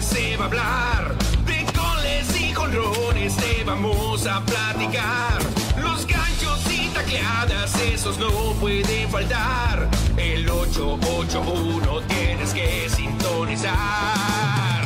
[0.00, 1.14] se va a hablar.
[1.44, 5.38] De goles y jonrones te vamos a platicar.
[5.76, 9.88] Los ganchos y tacleadas, esos no pueden faltar.
[10.16, 14.81] El 881 tienes que sintonizar.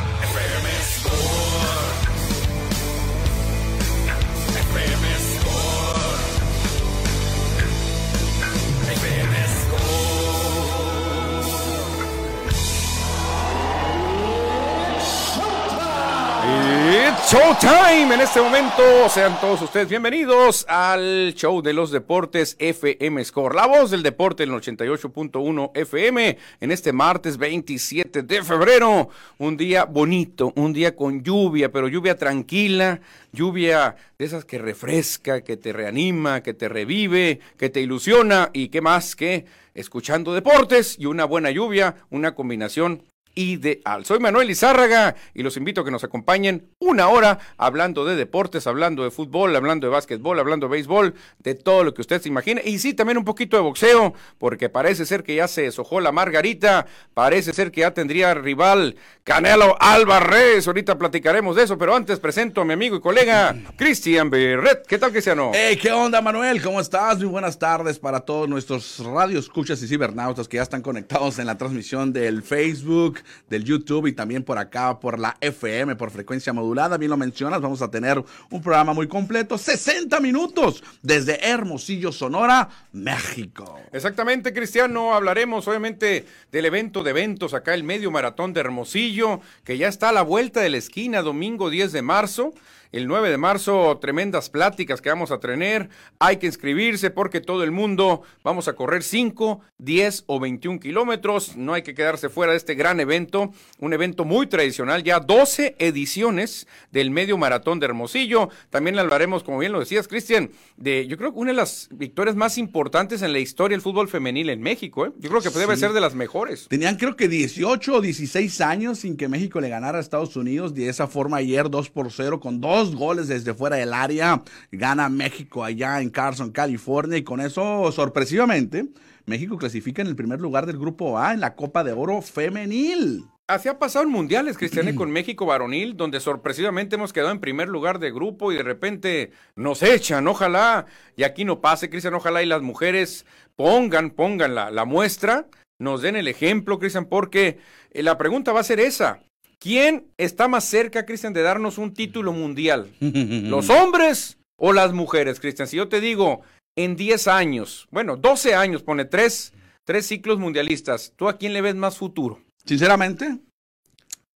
[17.29, 19.09] Showtime en este momento.
[19.09, 23.53] Sean todos ustedes bienvenidos al show de los deportes FM Score.
[23.53, 29.09] La voz del deporte en el 88.1 FM en este martes 27 de febrero.
[29.39, 33.01] Un día bonito, un día con lluvia, pero lluvia tranquila,
[33.33, 38.69] lluvia de esas que refresca, que te reanima, que te revive, que te ilusiona y
[38.69, 43.03] qué más que escuchando deportes y una buena lluvia, una combinación
[43.37, 44.03] ideal.
[44.03, 48.65] Soy Manuel Izárraga y los invito a que nos acompañen una hora hablando de deportes,
[48.65, 52.29] hablando de fútbol, hablando de básquetbol, hablando de béisbol, de todo lo que usted se
[52.29, 52.61] imagine.
[52.65, 56.11] Y sí, también un poquito de boxeo, porque parece ser que ya se deshojó la
[56.11, 60.67] margarita, parece ser que ya tendría rival Canelo Álvarez.
[60.67, 64.87] Ahorita platicaremos de eso, pero antes presento a mi amigo y colega Cristian Berret.
[64.87, 65.51] ¿Qué tal, Cristiano?
[65.53, 66.61] Hey, ¿qué onda, Manuel?
[66.61, 67.19] ¿Cómo estás?
[67.19, 71.57] Muy buenas tardes para todos nuestros radioescuchas y cibernautas que ya están conectados en la
[71.57, 73.19] transmisión del Facebook,
[73.49, 76.97] del YouTube y también por acá por la FM, por frecuencia modulada.
[76.97, 82.69] Bien lo mencionas, vamos a tener un programa muy completo, 60 minutos desde Hermosillo, Sonora,
[82.91, 83.79] México.
[83.91, 85.13] Exactamente, Cristiano.
[85.13, 90.09] Hablaremos obviamente del evento de eventos acá, el medio maratón de Hermosillo, que ya está
[90.09, 92.53] a la vuelta de la esquina, domingo 10 de marzo.
[92.97, 95.87] El 9 de marzo, tremendas pláticas que vamos a tener.
[96.17, 101.55] Hay que inscribirse porque todo el mundo vamos a correr 5, 10 o 21 kilómetros.
[101.55, 103.51] No hay que quedarse fuera de este gran evento.
[103.77, 108.49] Un evento muy tradicional, ya 12 ediciones del medio maratón de Hermosillo.
[108.71, 112.35] También hablaremos, como bien lo decías, Cristian, de yo creo que una de las victorias
[112.35, 115.05] más importantes en la historia del fútbol femenil en México.
[115.05, 115.11] ¿eh?
[115.19, 115.81] Yo creo que debe Sí.
[115.81, 116.67] ser de las mejores.
[116.67, 120.73] Tenían creo que 18 o 16 años sin que México le ganara a Estados Unidos.
[120.73, 124.43] De esa forma ayer 2 por 0 con dos goles desde fuera del área.
[124.71, 127.17] Gana México allá en Carson, California.
[127.17, 128.87] Y con eso, sorpresivamente,
[129.25, 133.25] México clasifica en el primer lugar del grupo A en la Copa de Oro femenil.
[133.47, 137.69] Así ha pasado en mundiales, Cristiane, con México varonil, donde sorpresivamente hemos quedado en primer
[137.69, 142.43] lugar de grupo y de repente nos echan, ojalá, y aquí no pase, Cristian, ojalá
[142.43, 145.47] y las mujeres pongan, pongan la, la muestra,
[145.79, 147.59] nos den el ejemplo, Cristian, porque
[147.91, 149.21] eh, la pregunta va a ser esa.
[149.59, 152.91] ¿Quién está más cerca, Cristian, de darnos un título mundial?
[152.99, 155.67] ¿Los hombres o las mujeres, Cristian?
[155.67, 156.41] Si yo te digo,
[156.75, 159.53] en 10 años, bueno, 12 años, pone tres,
[159.83, 162.41] tres ciclos mundialistas, ¿tú a quién le ves más futuro?
[162.65, 163.39] Sinceramente,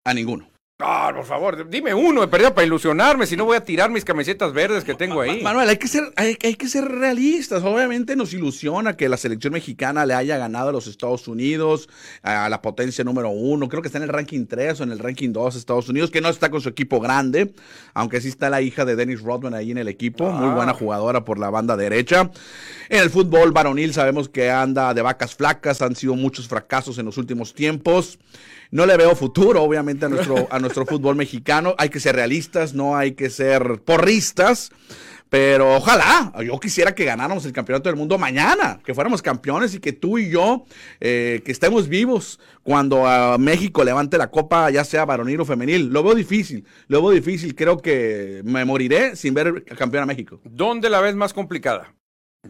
[0.05, 0.48] a ninguno.
[0.81, 4.05] Ah, por favor, dime uno, de perdida para ilusionarme, si no voy a tirar mis
[4.05, 5.41] camisetas verdes que tengo ahí.
[5.43, 7.63] Manuel, hay que ser, hay, hay que ser realistas.
[7.63, 11.89] Obviamente nos ilusiona que la selección mexicana le haya ganado a los Estados Unidos,
[12.23, 13.67] a la potencia número uno.
[13.67, 16.21] Creo que está en el ranking 3 o en el ranking 2 Estados Unidos, que
[16.21, 17.53] no está con su equipo grande,
[17.93, 20.55] aunque sí está la hija de Dennis Rodman ahí en el equipo, muy Ah.
[20.55, 22.31] buena jugadora por la banda derecha.
[22.87, 27.05] En el fútbol varonil sabemos que anda de vacas flacas, han sido muchos fracasos en
[27.05, 28.17] los últimos tiempos.
[28.71, 31.73] No le veo futuro, obviamente, a nuestro, a nuestro fútbol mexicano.
[31.77, 34.71] Hay que ser realistas, no hay que ser porristas.
[35.29, 39.79] Pero ojalá, yo quisiera que ganáramos el campeonato del mundo mañana, que fuéramos campeones y
[39.79, 40.65] que tú y yo,
[40.99, 45.89] eh, que estemos vivos cuando a México levante la copa, ya sea varonil o femenil.
[45.89, 47.53] Lo veo difícil, lo veo difícil.
[47.53, 50.41] Creo que me moriré sin ver campeón a México.
[50.45, 51.93] ¿Dónde la ves más complicada?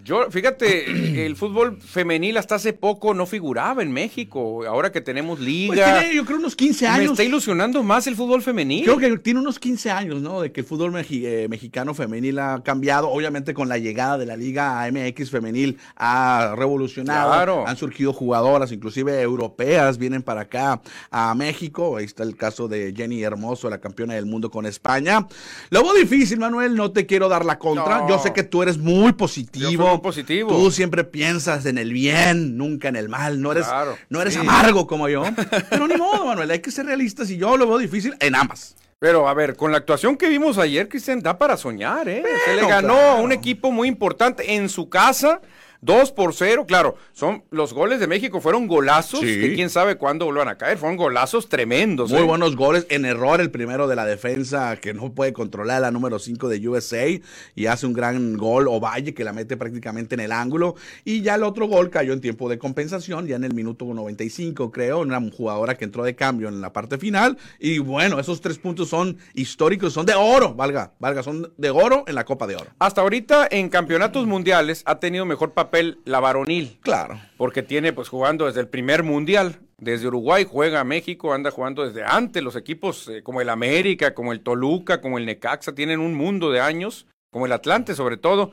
[0.04, 4.64] Yo, fíjate, el fútbol femenil hasta hace poco no figuraba en México.
[4.68, 7.12] Ahora que tenemos Pues liga, tiene, yo creo unos 15 me años.
[7.14, 8.84] está ilusionando más el fútbol femenil.
[8.84, 10.42] Creo que tiene unos 15 años, ¿no?
[10.42, 13.10] De que el fútbol eh, mexicano femenil ha cambiado.
[13.10, 17.32] Obviamente con la llegada de la Liga MX femenil ha revolucionado.
[17.32, 17.68] Claro.
[17.68, 21.98] Han surgido jugadoras, inclusive europeas, vienen para acá a México.
[21.98, 25.26] Ahí está el caso de Jenny Hermoso, la campeona del mundo con España.
[25.72, 26.76] Lo veo difícil, Manuel.
[26.76, 28.02] No te quiero dar la contra.
[28.02, 28.10] No.
[28.10, 29.14] Yo sé que tú eres muy
[29.54, 30.52] Yo positivo.
[30.52, 33.42] Tú siempre piensas en el bien, nunca en el mal.
[33.42, 34.40] No eres, Claro, no eres sí.
[34.40, 35.24] amargo como yo.
[35.70, 36.52] Pero ni modo, Manuel.
[36.52, 38.76] Hay que ser realistas y yo lo veo difícil en ambas.
[39.00, 42.24] Pero a ver, con la actuación que vimos ayer, Cristian, da para soñar, ¿eh?
[42.46, 43.12] Se le ganó claro.
[43.12, 45.40] a un equipo muy importante en su casa,
[45.82, 49.40] 2 por 0, claro, son los goles de México fueron golazos, Sí.
[49.40, 52.12] que quién sabe cuándo vuelvan a caer, fueron golazos tremendos.
[52.12, 52.26] Muy ¿eh?
[52.26, 52.86] buenos goles.
[52.90, 56.68] En error el primero de la defensa que no puede controlar la número 5 de
[56.68, 57.08] USA
[57.56, 60.76] y hace un gran gol Ovalle que la mete prácticamente en el ángulo.
[61.06, 64.72] Y ya el otro gol cayó en tiempo de compensación, ya en el minuto 95
[64.72, 67.38] creo, una jugadora que entró de cambio en la parte final.
[67.58, 72.04] Y bueno, esos tres puntos son históricos, son de oro, valga, valga, son de oro
[72.08, 72.68] en la Copa de Oro.
[72.80, 75.69] Hasta ahorita en campeonatos mundiales ha tenido mejor papel
[76.06, 76.78] la varonil.
[76.82, 77.20] Claro.
[77.38, 81.86] porque tiene pues jugando desde el primer mundial, desde Uruguay juega a México, anda jugando
[81.86, 86.00] desde antes, los equipos eh, como el América, como el Toluca, como el Necaxa, tienen
[86.00, 88.52] un mundo de años, como el Atlante sobre todo,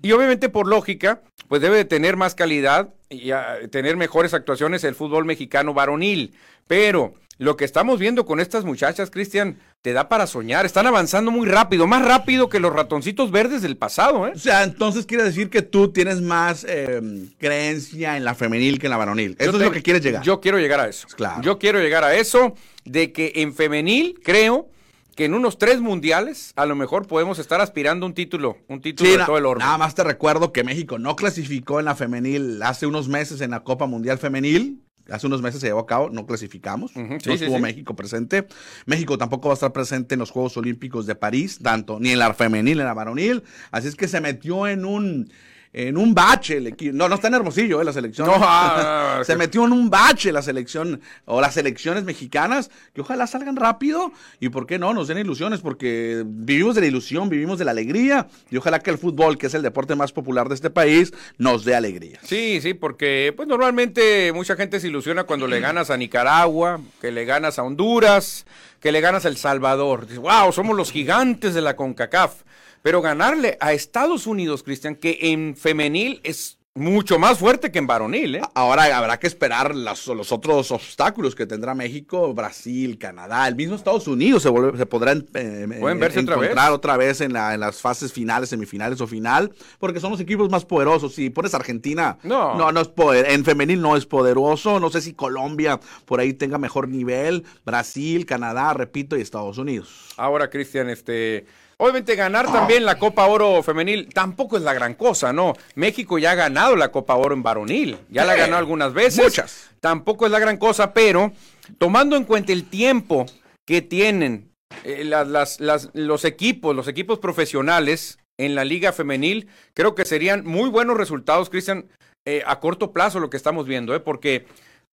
[0.00, 4.82] y obviamente por lógica, pues debe de tener más calidad y ah, tener mejores actuaciones
[4.84, 6.34] el fútbol mexicano varonil,
[6.66, 11.30] pero lo que estamos viendo con estas muchachas, Cristian, te da para soñar, están avanzando
[11.30, 14.32] muy rápido, más rápido que los ratoncitos verdes del pasado, ¿eh?
[14.34, 17.00] O sea, entonces quiere decir que tú tienes más eh,
[17.38, 19.36] creencia en la femenil que en la varonil.
[19.38, 20.22] Eso Yo es te- lo que quieres llegar.
[20.22, 21.06] Yo quiero llegar a eso.
[21.16, 21.42] Claro.
[21.42, 22.54] Yo quiero llegar a eso
[22.84, 24.68] de que en femenil creo
[25.16, 29.10] que en unos tres mundiales a lo mejor podemos estar aspirando un título, un título
[29.10, 29.66] Sí, de todo el orden.
[29.66, 33.50] nada más te recuerdo que México no clasificó en la femenil hace unos meses en
[33.50, 34.80] la Copa Mundial Femenil.
[35.10, 37.62] Hace unos meses se llevó a cabo, no clasificamos, sí, no estuvo sí.
[37.62, 38.46] México presente.
[38.86, 42.18] México tampoco va a estar presente en los Juegos Olímpicos de París, tanto ni en
[42.18, 43.42] la femenil ni en la varonil.
[43.70, 45.30] Así es que se metió en un
[45.74, 46.94] en un bache el equipo.
[46.94, 48.26] No, no está en Hermosillo, eh, la selección.
[48.26, 53.00] No, ah, se que- metió en un bache la selección o las selecciones mexicanas que
[53.00, 57.28] ojalá salgan rápido y por qué no nos den ilusiones porque vivimos de la ilusión,
[57.30, 60.48] vivimos de la alegría y ojalá que el fútbol, que es el deporte más popular
[60.48, 62.18] de este país, nos dé alegría.
[62.22, 67.10] Sí, sí, porque pues normalmente mucha gente se ilusiona cuando le ganas a Nicaragua, que
[67.12, 68.44] le ganas a Honduras,
[68.80, 70.02] que le ganas a El Salvador.
[70.02, 72.42] Dices, wow, somos los gigantes de la CONCACAF.
[72.82, 77.86] Pero ganarle a Estados Unidos, Cristian, que en femenil es mucho más fuerte que en
[77.86, 78.40] varonil, ¿eh?
[78.54, 83.74] Ahora habrá que esperar las- los otros obstáculos que tendrá México, Brasil, Canadá, el mismo
[83.76, 86.44] Estados Unidos se, vuelve- se podrán eh, Pueden verse otra vez.
[86.46, 90.20] encontrar otra vez en, la- en las fases finales, semifinales o final, porque son los
[90.20, 91.14] equipos más poderosos.
[91.14, 92.54] Si pones Argentina, No.
[92.56, 94.80] no, no es poder, en femenil no es poderoso.
[94.80, 100.14] No sé si Colombia por ahí tenga mejor nivel, Brasil, Canadá, repito, y Estados Unidos.
[100.16, 101.44] Ahora, Cristian, este.
[101.82, 105.54] Obviamente ganar también la Copa Oro femenil tampoco es la gran cosa, ¿no?
[105.74, 109.24] México ya ha ganado la Copa Oro en varonil, ya la ganado algunas veces.
[109.24, 109.68] muchas.
[109.80, 111.32] Tampoco es la gran cosa, pero
[111.78, 113.26] tomando en cuenta el tiempo
[113.66, 114.52] que tienen
[114.84, 120.04] eh, las- las- las- los equipos, los equipos profesionales en la liga femenil, creo que
[120.04, 121.86] serían muy buenos resultados, Cristian,
[122.24, 123.98] eh, a corto plazo lo que estamos viendo, ¿eh?
[124.00, 124.46] Porque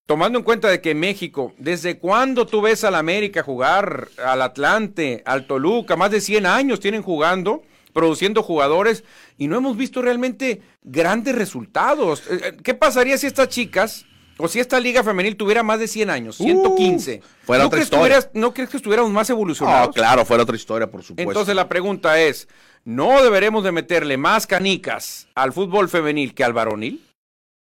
[0.09, 5.21] tomando en cuenta de que México, ¿desde cuándo tú ves al América jugar, al Atlante,
[5.23, 5.95] al Toluca?
[5.95, 7.61] Más de 100 años tienen jugando,
[7.93, 9.03] produciendo jugadores,
[9.37, 12.23] y no hemos visto realmente grandes resultados.
[12.27, 14.07] Eh, eh, ¿Qué pasaría si estas chicas,
[14.39, 17.21] o si esta liga femenil tuviera más de 100 años, 115?
[17.23, 18.01] Uh, fuera ¿No, otra crees que historia.
[18.17, 19.89] hubieras- ¿No crees que estuviéramos más evolucionados?
[19.89, 21.29] Oh, claro, fue la otra historia, por supuesto.
[21.29, 22.47] Entonces la pregunta es,
[22.83, 27.05] ¿no deberemos de meterle más canicas al fútbol femenil que al varonil?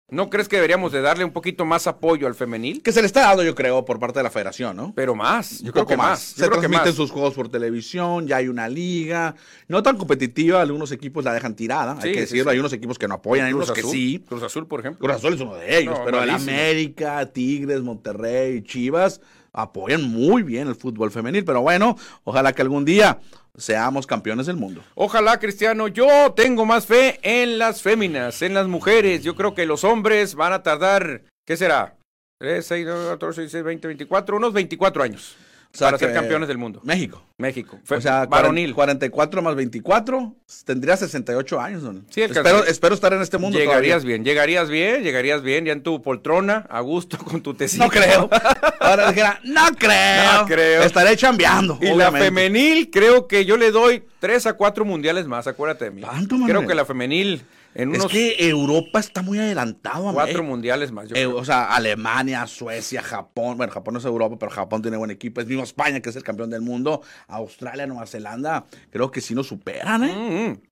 [0.08, 2.80] ¿No crees que deberíamos de darle un poquito más apoyo al femenil?
[2.80, 4.92] que se le está dando, yo creo, por parte de la federación, ¿no?
[4.94, 6.20] Pero más, yo creo que más.
[6.20, 6.94] Se Yo creo que transmiten más.
[6.94, 9.34] sus juegos por televisión, ya hay una liga,
[9.66, 12.54] no tan competitiva, algunos equipos la dejan tirada, Sí, hay que decirlo, sí.
[12.54, 14.24] hay unos equipos que no apoyan, hay Cruz unos que sí.
[14.28, 15.04] Cruz Azul, por ejemplo.
[15.04, 16.30] Cruz Azul es uno de ellos, No, pero el.
[16.30, 19.20] América, Tigres, Monterrey, Chivas
[19.52, 23.18] apoyan muy bien el fútbol femenil, pero bueno, ojalá que algún día
[23.56, 24.82] seamos campeones del mundo.
[24.94, 29.22] Ojalá, Cristiano, yo tengo más fe en las féminas, en las mujeres.
[29.22, 31.96] Yo creo que los hombres van a tardar, ¿qué será?
[32.38, 35.36] 3, 6, 14, 16, 20, 24, unos 24 años
[35.76, 36.80] O sea para ser campeones del mundo.
[36.84, 37.22] México.
[37.38, 37.78] México.
[37.90, 38.74] O sea, varonil.
[38.74, 42.06] 44 más 24, tendría 68 años, don.
[42.10, 44.06] Sí, alcanza- espero, espero estar en este mundo Llegarías todavía.
[44.16, 47.84] bien, llegarías bien, llegarías bien, ya en tu poltrona, a gusto con tu tecito.
[47.84, 48.28] No creo.
[48.80, 50.32] Ahora dijera, no creo.
[50.40, 50.82] No creo.
[50.82, 51.78] Estaré chambeando.
[51.82, 55.90] Y la femenil, creo que yo le doy tres a cuatro mundiales más, acuérdate de
[55.90, 56.00] mí.
[56.02, 56.36] ¿Tanto?
[56.46, 57.44] Creo que la femenil
[57.76, 60.10] en Es que Europa está muy adelantado.
[60.12, 61.08] cuatro mundiales más.
[61.08, 63.58] yo Eh, o sea, Alemania, Suecia, Japón.
[63.58, 65.42] Bueno, Japón no es Europa, pero Japón tiene buen equipo.
[65.42, 67.02] Es mismo España, que es el campeón del mundo.
[67.28, 68.64] Australia, Nueva Zelanda.
[68.90, 70.14] Creo que sí nos superan, ¿eh?
[70.14, 70.62] Mm, mm.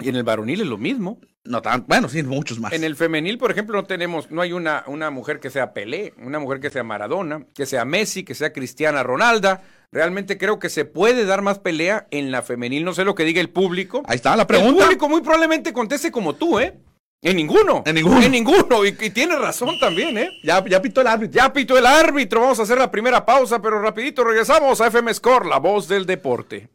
[0.00, 1.18] Y en el varonil es lo mismo.
[1.44, 1.84] No tan.
[1.86, 2.72] Bueno, sí, muchos más.
[2.72, 6.14] En el femenil, por ejemplo, no tenemos, no hay una, una mujer que sea Pelé,
[6.22, 9.62] una mujer que sea Maradona, que sea Messi, que sea Cristiana Ronalda.
[9.94, 12.84] Realmente creo que se puede dar más pelea en la femenil.
[12.84, 14.02] No sé lo que diga el público.
[14.08, 14.82] Ahí está la El pregunta.
[14.82, 16.74] público muy probablemente conteste como tú, ¿eh?
[17.22, 17.84] En ninguno.
[17.86, 18.20] En ninguno.
[18.20, 18.84] En ninguno.
[18.84, 20.30] Y, y tiene razón también, ¿eh?
[20.42, 21.40] Ya, ya pitó el árbitro.
[21.40, 22.40] Ya pitó el árbitro.
[22.40, 26.06] Vamos a hacer la primera pausa, pero rapidito regresamos a FM Score, la voz del
[26.06, 26.68] deporte.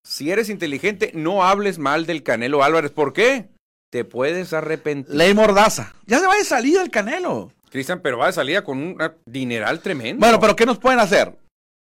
[0.04, 2.90] si eres inteligente, no hables mal del Canelo Álvarez.
[2.90, 3.48] ¿Por qué?
[3.90, 5.14] Te puedes arrepentir.
[5.14, 5.94] Ley Mordaza.
[6.06, 7.52] Ya se va de salida el Canelo.
[7.70, 10.20] Cristian, pero va de salida con un dineral tremendo.
[10.20, 11.36] Bueno, pero ¿qué nos pueden hacer?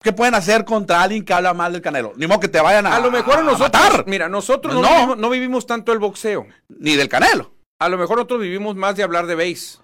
[0.03, 2.13] ¿Qué pueden hacer contra alguien que habla mal del Canelo?
[2.17, 2.97] Ni modo que te vayan a.
[2.97, 4.07] a lo mejor a nosotros, matar.
[4.07, 4.89] mira, nosotros no, No.
[4.89, 6.47] Vivimos, no vivimos tanto el boxeo.
[6.69, 7.55] Ni del Canelo.
[7.79, 9.79] A lo mejor nosotros vivimos más de hablar de base,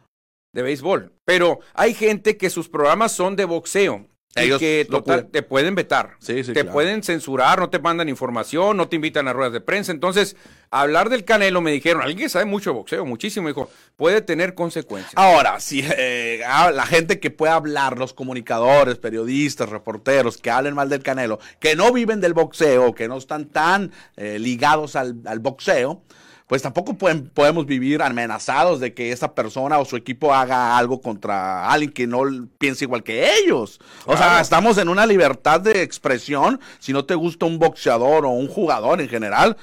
[0.54, 1.12] de béisbol.
[1.24, 4.06] Pero hay gente que sus programas son de boxeo.
[4.36, 6.16] Y Ellos que total, te pueden vetar.
[6.20, 6.72] Sí, sí, te claro.
[6.72, 9.92] pueden censurar, no te mandan información, no te invitan a ruedas de prensa.
[9.92, 10.36] Entonces,
[10.70, 14.54] hablar del Canelo, me dijeron, alguien que sabe mucho de boxeo, muchísimo, dijo, puede tener
[14.54, 15.14] consecuencias.
[15.16, 20.74] Ahora, si eh, ah, la gente que puede hablar, los comunicadores, periodistas, reporteros, que hablen
[20.74, 25.16] mal del Canelo, que no viven del boxeo, que no están tan eh, ligados al,
[25.24, 26.02] al boxeo,
[26.46, 31.00] pues tampoco pueden, podemos vivir amenazados de que esa persona o su equipo haga algo
[31.00, 32.22] contra alguien que no
[32.58, 33.80] piense igual que ellos.
[34.04, 36.60] O sea, estamos en una libertad de expresión.
[36.78, 39.56] Si no te gusta un boxeador o un jugador en general,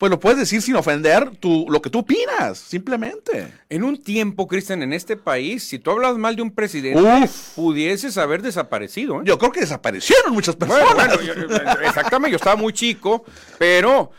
[0.00, 3.52] pues lo puedes decir sin ofender tu, lo que tú opinas, simplemente.
[3.68, 7.54] En un tiempo, Cristian, en este país, si tú hablas mal de un presidente, Uf.
[7.54, 9.16] pudieses haber desaparecido.
[9.20, 9.24] ¿eh?
[9.26, 10.94] Yo creo que desaparecieron muchas personas.
[10.94, 13.26] Bueno, bueno, yo- yo- exactamente, yo estaba muy chico,
[13.58, 14.10] pero,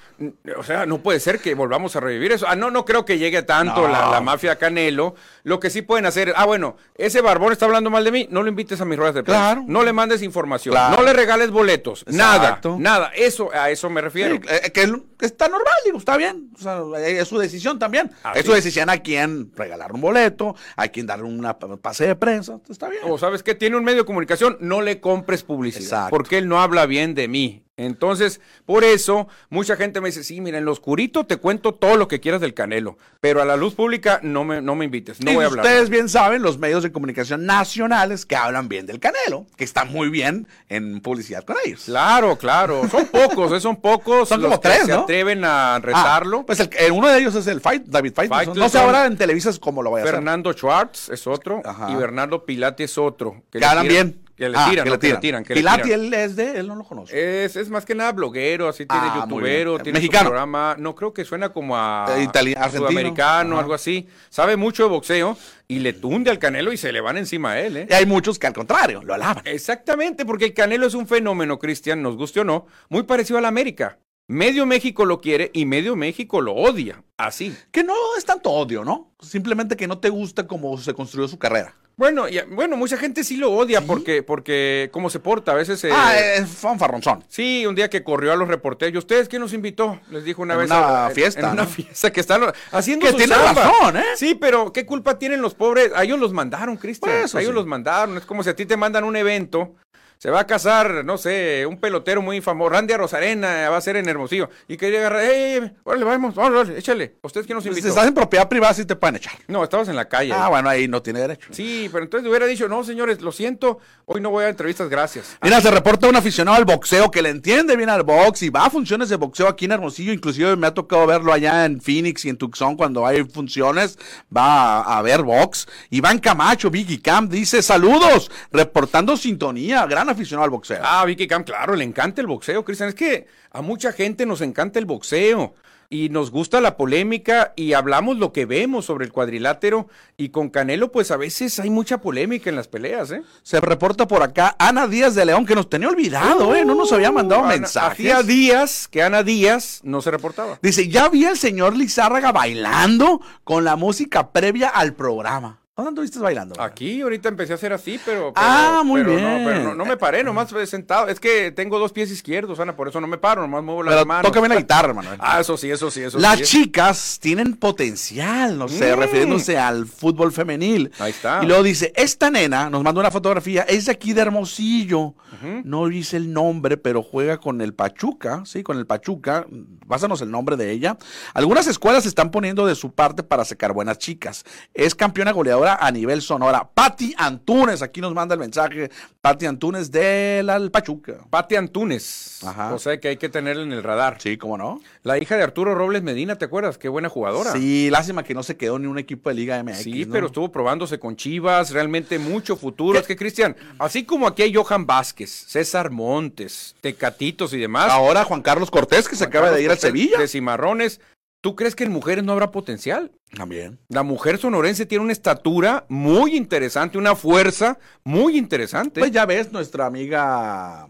[0.56, 2.46] o sea, no puede ser que volvamos a revivir eso.
[2.48, 3.88] Ah, no, no creo que llegue tanto No.
[3.88, 5.16] la, la mafia Canelo.
[5.44, 8.44] Lo que sí pueden hacer, ah, bueno, ese barbón está hablando mal de mí, no
[8.44, 9.42] lo invites a mis ruedas de prensa.
[9.42, 9.64] Claro.
[9.68, 10.98] No le mandes información, Claro.
[10.98, 12.78] no le regales boletos, Exacto.
[12.80, 13.12] nada, nada.
[13.16, 14.36] Eso, a eso me refiero.
[14.36, 16.50] Sí, eh, que, es- que está normal, digo, está bien.
[16.56, 18.12] O sea, eh, es su decisión también.
[18.24, 22.08] Así es su decisión a quién regalar un boleto, a quién darle una pa- pase
[22.08, 22.60] de prensa.
[22.70, 23.02] Está bien.
[23.08, 26.10] O sabes que tiene un medio de comunicación, no le compres publicidad, Exacto.
[26.12, 27.64] porque él no habla bien de mí.
[27.78, 31.96] Entonces, por eso, mucha gente me dice, sí, mira, en lo oscurito te cuento todo
[31.98, 35.20] lo que quieras del Canelo, pero a la luz pública no me, no me invites,
[35.22, 35.66] no y voy a hablar.
[35.66, 39.90] ustedes bien saben, los medios de comunicación nacionales que hablan bien del Canelo, que están
[39.92, 41.84] muy bien en publicidad con ellos.
[41.86, 45.00] Claro, claro, son pocos, eh, son pocos Son los como que tres, se ¿no?
[45.04, 46.46] atreven a Ah, retarlo.
[46.46, 48.32] pues el, el- uno de ellos es el Fight, David Fight.
[48.56, 50.16] No sé ahora en Televisa cómo lo voy a hacer.
[50.16, 51.90] Fernando Schwartz es otro Ajá.
[51.90, 53.42] y Bernardo Pilati es otro.
[53.52, 54.22] Que hablan bien.
[54.42, 55.44] Que le Ah, tiran, que no, le que le tiran.
[55.44, 56.00] que le Pilati, tiran.
[56.02, 57.16] él es de, él no lo conozco.
[57.16, 60.30] Es, es más que nada bloguero, así tiene Ah, youtubero, tiene su Mexicano.
[60.30, 60.76] programa.
[60.80, 62.88] No creo que suena como a Eh, itali- argentino.
[62.90, 63.62] sudamericano, Ajá.
[63.62, 64.08] algo así.
[64.32, 67.60] Sabe mucho de boxeo y le tunde al Canelo y se le van encima a
[67.60, 67.88] él, ¿eh?
[67.88, 69.44] Y hay muchos que al contrario, lo alaban.
[69.46, 73.42] Exactamente, porque el Canelo es un fenómeno, Cristian, nos guste o no, muy parecido a
[73.42, 74.00] la América.
[74.28, 77.04] Medio México lo quiere y medio México lo odia.
[77.18, 77.56] Así.
[77.72, 79.14] Que no es tanto odio, ¿no?
[79.20, 81.76] Simplemente que no te gusta cómo se construyó su carrera.
[81.98, 85.52] Bueno, y, bueno, mucha gente sí lo odia porque, porque cómo se porta.
[85.52, 85.84] A veces.
[85.84, 87.24] eh, ah, es fanfarronzón.
[87.28, 88.94] Sí, un día que corrió a los reporteros.
[88.96, 90.00] ¿Y ustedes quién nos invitó?
[90.10, 90.72] Les dijo una En vez.
[90.72, 91.68] una en- fiesta, En una ¿no?
[91.70, 93.54] fiesta que están haciendo Que su tiene chamba.
[93.64, 94.04] razón, ¿eh?
[94.16, 95.92] Sí, pero ¿qué culpa tienen los pobres?
[95.96, 97.12] A ellos los mandaron, Cristian.
[97.22, 97.56] Pues a ellos sí.
[97.56, 98.18] los mandaron.
[98.18, 99.76] Es como si a ti te mandan un evento.
[100.22, 103.96] Se va a casar, no sé, un pelotero muy famoso, Randy Rosarena, va a ser
[103.96, 104.52] en Hermosillo.
[104.68, 105.74] Y quería agarrar, ¡eh!
[105.84, 107.16] órale, vamos, órale, échale.
[107.24, 107.88] ¿Ustedes quién nos Si invitó?
[107.88, 109.34] estás en propiedad privada, sí te pueden echar.
[109.48, 110.32] No, estabas en la calle.
[110.32, 111.48] Ah, bueno, ahí no tiene derecho.
[111.50, 115.38] Sí, pero entonces hubiera dicho, no, señores, lo siento, hoy no voy a entrevistas, gracias.
[115.42, 118.68] Mira, se reporta un aficionado al boxeo que le entiende bien al box y va
[118.68, 120.14] a funciones de boxeo aquí en Hermosillo.
[120.14, 123.98] Inclusive me ha tocado verlo allá en Phoenix y en Tucson cuando hay funciones.
[124.32, 125.68] Va a, a ver box.
[125.90, 129.84] Iván Camacho, Vicky Camp, dice saludos, reportando sintonía.
[129.88, 130.80] Gran aficionado al boxeo.
[130.84, 132.90] Ah, Vicky Cam, claro, le encanta el boxeo, Cristian.
[132.90, 135.54] Es que a mucha gente nos encanta el boxeo.
[135.94, 140.50] y nos gusta la polémica y hablamos lo que vemos sobre el cuadrilátero y con
[140.50, 143.24] Canelo pues a veces hay mucha polémica en las peleas, ¿eh?
[143.44, 146.64] Se reporta por acá Ana Díaz de León que nos tenía olvidado, ¿eh?
[146.64, 147.92] No nos había mandado Ana- mensajes.
[148.10, 150.60] Hacía días que Ana Díaz no se reportaba.
[150.62, 155.60] Dice, ya vi al señor Lizárraga bailando con la música previa al programa.
[155.78, 156.60] ¿Dónde anduviste bailando?
[156.62, 158.34] Aquí ahorita empecé a hacer así, pero...
[158.34, 159.24] pero- Ah, muy pero bien.
[159.44, 161.08] No, pero no, no me paré, nomás sentado.
[161.08, 163.94] Es que tengo dos pies izquierdos, Ana, por eso no me paro, nomás muevo las
[163.94, 164.30] Pero manos.
[164.30, 165.18] tócame la guitarra, Manuel.
[165.22, 166.44] Ah, eso sí, eso sí, eso Las sí.
[166.44, 169.00] chicas tienen potencial, no sé, Mm.
[169.00, 170.92] refiriéndose al fútbol femenil.
[171.00, 171.40] Ahí está.
[171.42, 175.16] Y luego dice, esta nena nos manda una fotografía, es de aquí de Hermosillo.
[175.64, 179.48] No dice el nombre, pero juega con el Pachuca, sí, con el Pachuca.
[179.88, 180.98] Pásanos el nombre de ella.
[181.34, 184.44] Algunas escuelas están poniendo de su parte para sacar buenas chicas.
[184.74, 186.70] Es campeona goleadora a nivel sonora.
[186.74, 188.90] Patti Antunes, aquí nos manda el mensaje.
[189.22, 191.26] Patti Antunes del al Pachuca.
[191.30, 192.40] Pati Antunes.
[192.44, 192.74] Ajá.
[192.74, 194.18] O sea que hay que tenerla en el radar.
[194.20, 194.82] Sí, ¿cómo no?
[195.04, 196.78] La hija de Arturo Robles Medina, ¿te acuerdas?
[196.78, 197.52] Qué buena jugadora.
[197.52, 199.78] Sí, lástima que no se quedó ni un equipo de Liga MX.
[199.78, 200.12] Sí, ¿no?
[200.12, 203.00] pero estuvo probándose con Chivas, realmente mucho futuro.
[203.00, 207.92] Es que, Cristian, así como aquí hay Johan Vázquez, César Montes, Tecatitos y demás.
[207.92, 210.18] Ahora Juan Carlos Cortés, que se acaba de ir al Sevilla.
[210.18, 211.00] De Cimarrones.
[211.42, 213.12] ¿Tú crees que en mujeres no habrá potencial?
[213.36, 213.80] También.
[213.90, 219.00] La mujer sonorense tiene una estatura muy interesante, una fuerza muy interesante.
[219.00, 220.88] Pues ya ves, nuestra amiga,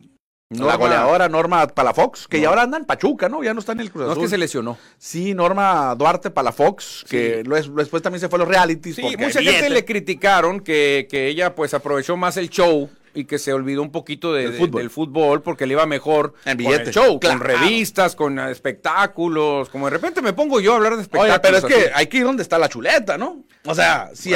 [0.50, 2.43] la goleadora Norma Palafox, que No.
[2.43, 3.41] ya ahora anda en Pachuca, ¿no?
[3.41, 4.77] Ya no está en el Cruz no es que se lesionó.
[4.98, 8.98] Sí, Norma Duarte Palafox, que luego- después también se fue a los realities.
[8.98, 13.39] Sí, mucha gente le criticaron que, que ella pues aprovechó más el show y que
[13.39, 14.81] se olvidó un poquito de- Del de- fútbol.
[14.81, 17.39] del fútbol porque le iba mejor En con el show, Claro.
[17.39, 21.33] con revistas, con espectáculos, como de repente me pongo yo a hablar de espectáculos.
[21.35, 23.43] Oye, pero es que hay que ir donde está la chuleta, ¿no?
[23.65, 24.31] O sea, si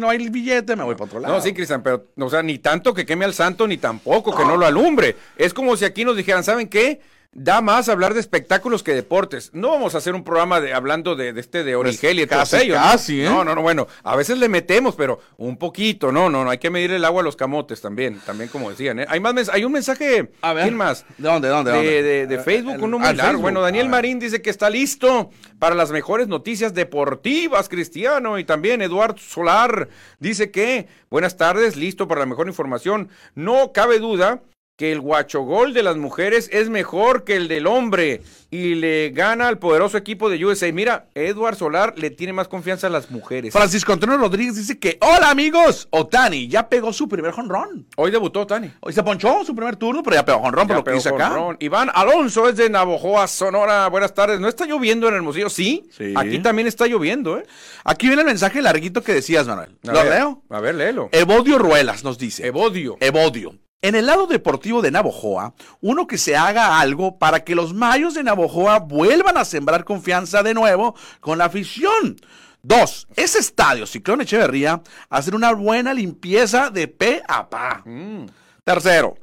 [0.00, 1.34] no hay el billete, me voy para otro lado.
[1.34, 4.44] No, sí, Cristian, pero, o sea, ni tanto que queme al santo, ni tampoco que
[4.44, 5.16] no lo alumbre.
[5.36, 7.00] Es como si aquí nos dijeran, ¿saben qué?
[7.34, 9.50] Da más hablar de espectáculos que deportes.
[9.54, 12.26] No vamos a hacer un programa de hablando de, de este de Origel y de
[12.26, 12.74] todos Pues casi, ¿no?
[12.74, 13.24] casi, ¿eh?
[13.24, 16.58] No, no, no, bueno, a veces le metemos, pero un poquito, no, no, no, hay
[16.58, 19.06] que medir el agua a los camotes también, también como decían, ¿eh?
[19.08, 20.64] Hay más, hay un mensaje, A ver.
[20.64, 21.06] ¿quién más?
[21.16, 22.02] ¿De dónde, dónde, De, dónde?
[22.02, 23.22] de- de Facebook, el- uno muy largo.
[23.22, 23.40] Facebook.
[23.40, 23.88] Bueno, Daniel.
[23.88, 28.38] Marín dice que está listo para las mejores noticias deportivas, Cristiano.
[28.38, 33.08] Y también Eduardo Solar dice que, buenas tardes, listo para la mejor información.
[33.34, 34.42] No cabe duda
[34.82, 38.20] que el guachogol de las mujeres es mejor que el del hombre
[38.50, 40.72] y le gana al poderoso equipo de USA.
[40.72, 43.52] Mira, Eduardo Solar le tiene más confianza a las mujeres.
[43.52, 47.86] Francisco Antonio Rodríguez dice que, hola amigos, Otani ya pegó su primer jonrón.
[47.96, 48.72] Hoy debutó Tani.
[48.80, 51.32] Hoy se ponchó su primer turno, pero ya pegó jonrón por lo que dice acá.
[51.60, 53.86] Iván Alonso es de Navojoa, Sonora.
[53.88, 54.40] Buenas tardes.
[54.40, 55.48] ¿No está lloviendo en Hermosillo?
[55.48, 55.88] Sí.
[55.96, 56.12] Sí.
[56.16, 57.46] Aquí también está lloviendo, ¿eh?
[57.84, 59.78] Aquí viene el mensaje larguito que decías, Manuel.
[59.86, 60.42] A ¿Lo ver, leo?
[60.50, 61.08] A ver, léelo.
[61.12, 62.44] Evodio Ruelas nos dice.
[62.44, 62.96] Evodio.
[62.98, 63.61] Evodio.
[63.84, 68.14] En el lado deportivo de Navojoa, uno que se haga algo para que los mayos
[68.14, 72.16] de Navojoa vuelvan a sembrar confianza de nuevo con la afición.
[72.62, 77.82] Dos, ese estadio, Ciclón Echeverría, hacer una buena limpieza de pe a pa.
[77.84, 78.26] Mm.
[78.62, 79.16] Tercero,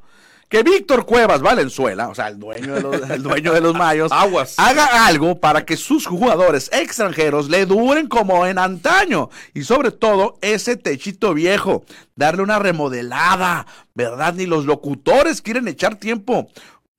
[0.50, 4.10] que Víctor Cuevas Valenzuela, o sea, el dueño de los, el dueño de los mayos,
[4.10, 4.54] Aguas.
[4.58, 9.30] haga algo para que sus jugadores extranjeros le duren como en antaño.
[9.54, 11.84] Y sobre todo, ese techito viejo,
[12.16, 14.34] darle una remodelada, ¿verdad?
[14.34, 16.48] Ni los locutores quieren echar tiempo.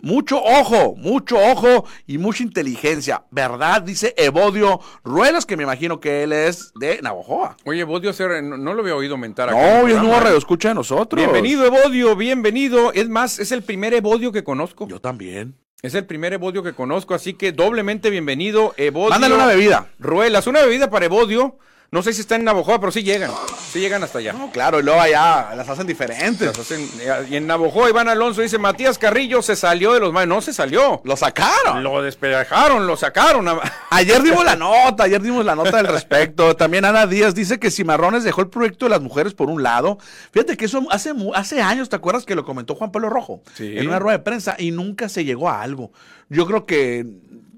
[0.02, 3.84] Mucho ojo, mucho ojo y mucha inteligencia, ¿verdad?
[3.84, 7.58] Dice Evodio Ruelas, que me imagino que él es de Navojoa.
[7.66, 8.12] Oye, Evodio,
[8.42, 9.58] no, no lo había oído mentar acá.
[9.58, 11.22] No, es nuevo radio, escucha de nosotros.
[11.22, 12.92] Bienvenido, Evodio, bienvenido.
[12.94, 14.88] Es más, es el primer Evodio que conozco.
[14.88, 15.56] Yo también.
[15.84, 19.10] Es el primer Evodio que conozco, así que doblemente bienvenido, Evodio.
[19.10, 19.88] Mándale una bebida.
[20.00, 21.58] Ruelas, una bebida para Evodio.
[21.94, 23.32] No sé si está en Navojoa, pero sí llegan.
[23.70, 24.32] Sí llegan hasta allá.
[24.32, 26.48] No, claro, y luego allá las hacen diferentes.
[26.48, 26.90] Las hacen-
[27.30, 30.30] y en Navojoa, Iván Alonso dice, Matías Carrillo se salió de los mayos.
[30.30, 31.02] No se salió.
[31.04, 31.84] Lo sacaron.
[31.84, 33.46] Lo despejaron, lo sacaron.
[33.90, 36.56] Ayer dimos la nota, ayer dimos la nota al respecto.
[36.56, 39.98] También Ana Díaz dice que Cimarrones dejó el proyecto de las mujeres por un lado.
[40.32, 43.42] Fíjate que eso hace, hace años, ¿te acuerdas que lo comentó Juan Pablo Rojo?
[43.54, 43.78] Sí.
[43.78, 45.92] En una rueda de prensa y nunca se llegó a algo.
[46.30, 47.06] Yo creo que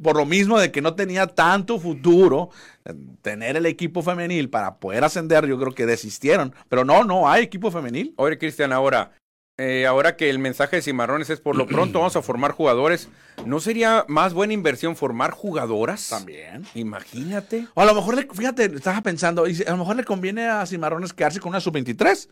[0.03, 2.49] por lo mismo de que no tenía tanto futuro,
[2.85, 6.53] eh, tener el equipo femenil para poder ascender, yo creo que desistieron.
[6.69, 8.13] Pero no, no hay equipo femenil.
[8.17, 9.13] Oye, Cristian, ahora,
[9.57, 13.09] eh, ahora que el mensaje de Cimarrones es por lo pronto vamos a formar jugadores,
[13.45, 16.09] ¿no sería más buena inversión formar jugadoras?
[16.09, 16.65] También.
[16.75, 17.67] Imagínate.
[17.73, 21.13] O a lo mejor, le, fíjate, estaba pensando, a lo mejor le conviene a Cimarrones
[21.13, 22.29] quedarse con una sub-23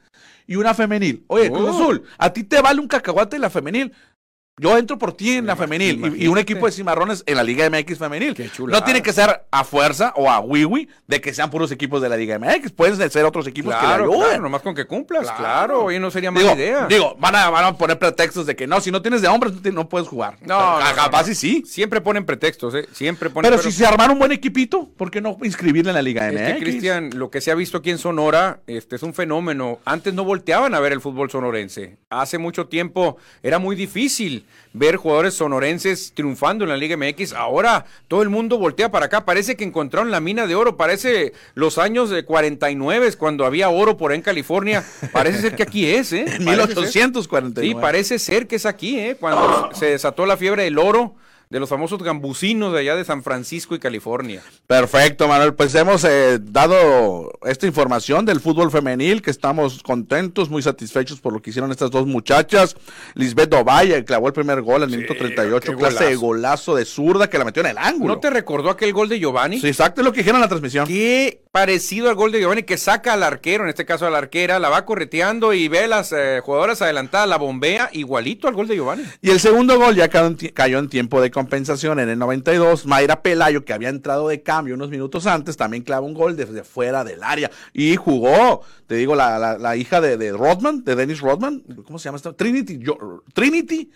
[0.48, 1.24] y una femenil.
[1.28, 1.70] Oye, Cruz Oh.
[1.84, 3.94] Azul, a ti te vale un cacahuate la femenil.
[4.62, 7.44] Yo entro por ti en la femenil y- y, un equipo de cimarrones en la
[7.44, 8.36] Liga MX femenil.
[8.36, 8.80] Qué chulada.
[8.80, 12.10] No tiene que ser a fuerza o a wiwi de que sean puros equipos de
[12.10, 12.72] la Liga MX.
[12.72, 14.20] Pueden ser otros equipos que Claro, ayuden.
[14.28, 15.38] claro, nomás con que cumplas, Claro.
[15.40, 16.86] claro, oye, no sería mala Digo, idea.
[16.88, 19.54] digo, van a, van a poner pretextos de que no, si no tienes de hombres
[19.54, 20.34] no, te- no puedes jugar.
[20.42, 21.32] No, Pero no, capaz no.
[21.32, 21.64] y sí.
[21.66, 22.88] Siempre ponen pretextos, ¿eh?
[22.94, 26.02] Siempre ponen Pero, si se armara un buen equipito, ¿por qué no inscribirle en la
[26.04, 26.54] Liga Es MX?
[26.54, 29.80] que, Cristian, lo que se ha visto aquí en Sonora este es un fenómeno.
[29.86, 31.98] Antes no volteaban a ver el fútbol sonorense.
[32.12, 37.34] Hace mucho tiempo era muy difícil ver jugadores sonorenses triunfando en la Liga MX.
[37.34, 39.26] Ahora todo el mundo voltea para acá.
[39.26, 40.78] Parece que encontraron la mina de oro.
[40.78, 44.84] Parece los años de 49 cuando había oro por ahí en California.
[45.12, 46.26] Parece ser que aquí es, ¿eh?
[46.28, 47.10] En Parece ser.
[47.10, 47.68] 1849.
[47.68, 49.18] Sí, parece ser que es aquí, ¿eh?
[49.20, 51.16] Cuando se desató la fiebre del oro
[51.52, 54.42] de los famosos gambusinos de allá de San Francisco y California.
[54.68, 55.54] Perfecto, Manuel.
[55.54, 61.34] Pues hemos eh, dado esta información del fútbol femenil, que estamos contentos, muy satisfechos por
[61.34, 62.76] lo que hicieron estas dos muchachas.
[63.16, 66.22] Lisbeth Ovalle clavó el primer gol al minuto 38, qué clase de golazo.
[66.72, 68.16] golazo de zurda que la metió en el ángulo.
[68.16, 69.60] ¿No te recordó aquel gol de Giovanni?
[69.60, 70.88] Sí, exacto, es lo que dijeron en la transmisión.
[70.88, 74.20] Qué parecido al gol de Giovanni que saca al arquero, en este caso a la
[74.20, 78.54] arquera, la va correteando y ve a las eh, jugadoras adelantadas, la bombea, igualito al
[78.54, 79.04] gol de Giovanni.
[79.22, 82.20] Y el segundo gol ya cayó en, ti- cayó en tiempo de compensación en el
[82.20, 82.86] 92.
[82.86, 86.64] Mayra Pelayo, que había entrado de cambio unos minutos antes, también clava un gol desde
[86.64, 87.50] fuera del área.
[87.74, 91.64] Y jugó, te digo, la, la- la hija de, de Rodman, de Dennis Rodman.
[91.86, 92.34] ¿Cómo se llama esta?
[92.34, 92.80] Trinity.
[93.34, 93.90] Trinity.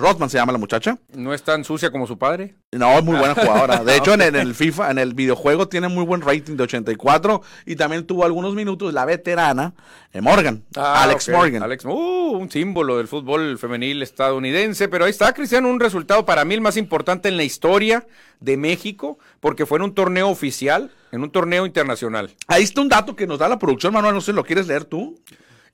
[0.00, 0.98] Rodman se llama la muchacha.
[1.14, 2.54] No es tan sucia como su padre.
[2.72, 3.84] No, es muy buena jugadora.
[3.84, 7.42] De hecho, en, en el FIFA, en el videojuego, tiene muy buen rating de 84.
[7.66, 9.74] Y también tuvo algunos minutos la veterana
[10.12, 10.64] eh, Morgan.
[10.74, 11.32] Alex Ah.
[11.36, 11.62] Morgan.
[11.62, 11.90] Alex, uh,
[12.38, 14.88] un símbolo del fútbol femenil estadounidense.
[14.88, 18.06] Pero ahí está, Cristian, un resultado para mí el más importante en la historia
[18.40, 22.34] de México, porque fue en un torneo oficial, en un torneo internacional.
[22.46, 24.14] Ahí está un dato que nos da la producción, Manuel.
[24.14, 25.18] No sé, ¿lo quieres leer tú?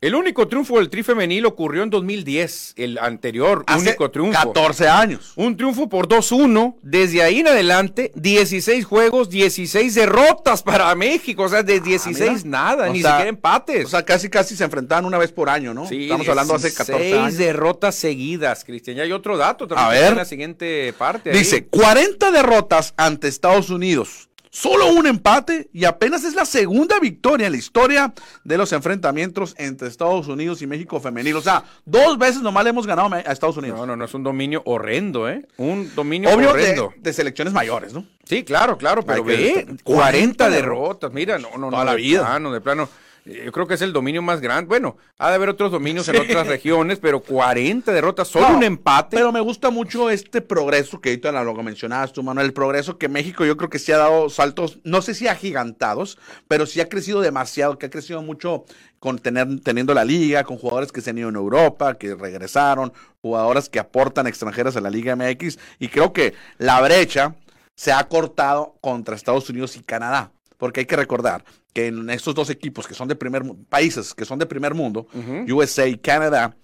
[0.03, 4.39] El único triunfo del tri femenil ocurrió en 2010, el anterior Hace único triunfo.
[4.53, 5.33] 14 años.
[5.37, 6.77] Un triunfo por 2-1.
[6.83, 11.45] Desde ahí en adelante, 16 juegos, 16 derrotas para México.
[11.45, 13.87] O sea, de 16 Ah, nada, O ni sea, siquiera empates.
[13.87, 15.89] O sea, casi casi se enfrentaban una vez por año, ¿no?
[15.89, 17.39] Sí, Estamos hablando hace 14 16 años.
[17.39, 18.99] derrotas seguidas, Cristian.
[18.99, 20.13] Y hay otro dato también A ver.
[20.13, 21.31] en la siguiente parte.
[21.31, 21.39] ahí.
[21.39, 24.29] Dice, 40 derrotas ante Estados Unidos.
[24.59, 29.55] Solo un empate y apenas es la segunda victoria en la historia de los enfrentamientos
[29.59, 31.37] entre Estados Unidos y México femenil.
[31.37, 33.79] O sea, dos veces nomás le hemos ganado a Estados Unidos.
[33.79, 35.47] No, no, no, es un dominio horrendo, ¿eh?
[35.59, 36.95] Un dominio Obvio horrendo.
[36.97, 38.07] de selecciones mayores, ¿no?
[38.25, 39.77] Sí, claro, claro, pero ve, destacar.
[39.85, 42.21] 40 40 derrotas, mira, no, no, Toda no, la de vida.
[42.23, 42.89] plano, de plano.
[43.27, 44.69] Yo creo que es el dominio más grande.
[44.69, 48.63] Bueno, ha de haber otros dominios en otras regiones, pero 40 derrotas, solo No, un
[48.63, 49.17] empate.
[49.17, 52.47] Pero me gusta mucho este progreso que ahorita lo mencionabas tú, Manuel.
[52.47, 56.19] El progreso que México yo creo que sí ha dado saltos, no sé si agigantados,
[56.47, 58.65] pero sí ha crecido demasiado, que ha crecido mucho
[59.01, 62.93] con tener, teniendo la liga, con jugadores que se han ido en Europa, que regresaron,
[63.23, 65.59] jugadoras que aportan extranjeras a la Liga MX.
[65.81, 67.35] Y creo que la brecha
[67.75, 70.31] se ha cortado contra Estados Unidos y Canadá.
[70.57, 74.25] Porque hay que recordar que en estos dos equipos que son de primer países que
[74.25, 75.07] son de primer mundo,
[75.49, 76.57] USA y Canadá,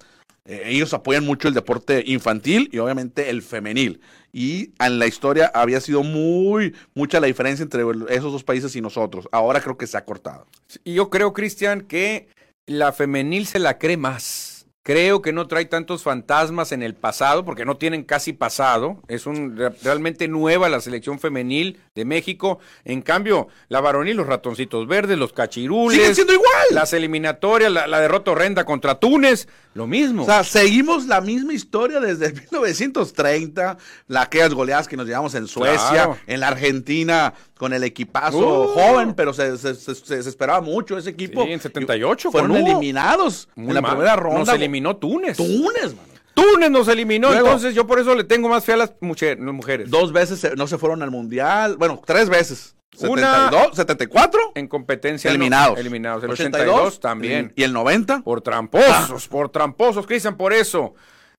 [0.44, 4.00] eh, ellos apoyan mucho el deporte infantil y obviamente el femenil.
[4.32, 8.80] Y en la historia había sido muy mucha la diferencia entre esos dos países y
[8.80, 9.28] nosotros.
[9.30, 10.46] Ahora creo que se ha cortado.
[10.84, 12.28] Y yo creo, Cristian, que
[12.66, 14.51] la femenil se la cree más.
[14.84, 19.00] Creo que no trae tantos fantasmas en el pasado, porque no tienen casi pasado.
[19.06, 22.58] Es un re- realmente nueva la selección femenil de México.
[22.84, 25.96] En cambio, la varonil, los ratoncitos verdes, los cachirules.
[25.98, 26.48] Siguen siendo igual.
[26.72, 30.24] Las eliminatorias, la, la derrota horrenda contra Túnez, lo mismo.
[30.24, 33.76] O sea, seguimos la misma historia desde 1930,
[34.08, 36.18] la, aquellas goleadas que nos llevamos en Suecia, Claro.
[36.26, 38.32] en la Argentina, con el equipazo
[38.64, 38.68] Uh.
[38.74, 41.44] joven, pero se, se, se- se desesperaba mucho ese equipo.
[41.44, 43.92] Sí, en 78 Fueron con eliminados Muy en la mal.
[43.92, 44.40] primera ronda.
[44.72, 45.36] Eliminó Túnez.
[45.36, 46.08] Túnez, mano.
[46.34, 49.38] Túnez nos eliminó, Luego- entonces yo por eso le tengo más fe a las mujer-
[49.38, 49.90] mujeres.
[49.90, 51.76] Dos veces no se fueron al mundial.
[51.76, 52.74] Bueno, tres veces.
[53.00, 54.52] Una- 72, 74.
[54.54, 55.28] En competencia.
[55.30, 55.78] no, eliminados.
[55.78, 56.24] eliminados.
[56.24, 57.52] El 82, también.
[57.54, 58.22] Y el 90.
[58.22, 60.94] Por tramposos, por tramposos, Cristian, por eso.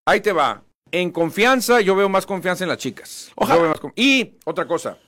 [0.08, 0.64] Ahí te va.
[0.92, 3.32] En confianza, yo veo más confianza en las chicas.
[3.36, 3.70] Ojalá.
[3.70, 5.00] Más y otra cosa.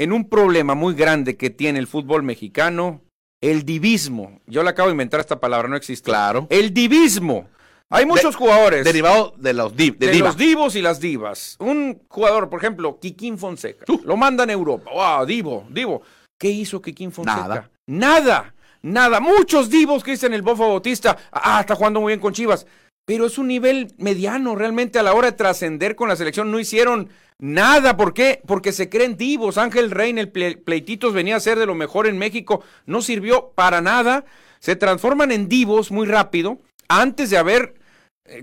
[0.00, 3.02] En un problema muy grande que tiene el fútbol mexicano,
[3.42, 4.40] el divismo.
[4.46, 6.06] Yo le acabo de inventar esta palabra, no existe.
[6.06, 6.46] Claro.
[6.48, 7.48] El divismo.
[7.90, 8.84] Hay muchos jugadores.
[8.84, 10.28] Derivado de los div, de, de diva.
[10.28, 11.56] los divos y las divas.
[11.58, 13.84] Un jugador, por ejemplo, Kikín Fonseca.
[13.86, 14.00] Uh.
[14.04, 14.90] Lo mandan a Europa.
[14.90, 15.26] ¡Wow!
[15.26, 16.00] Divo, divo.
[16.38, 17.36] ¿Qué hizo Kikín Fonseca?
[17.36, 17.70] Nada.
[17.86, 18.54] Nada.
[18.80, 19.20] Nada.
[19.20, 21.18] Muchos divos que dicen el Bofo Bautista.
[21.30, 22.66] Ah, está jugando muy bien con Chivas.
[23.04, 26.50] Pero es un nivel mediano realmente a la hora de trascender con la selección.
[26.50, 27.10] No hicieron
[27.42, 27.96] nada.
[27.98, 28.40] ¿Por qué?
[28.46, 29.58] Porque se creen divos.
[29.58, 32.62] Ángel Reina, el ple- Pleititos, venía a ser de lo mejor en México.
[32.86, 34.24] No sirvió para nada.
[34.60, 36.60] Se transforman en divos muy rápido.
[36.88, 37.74] Antes de haber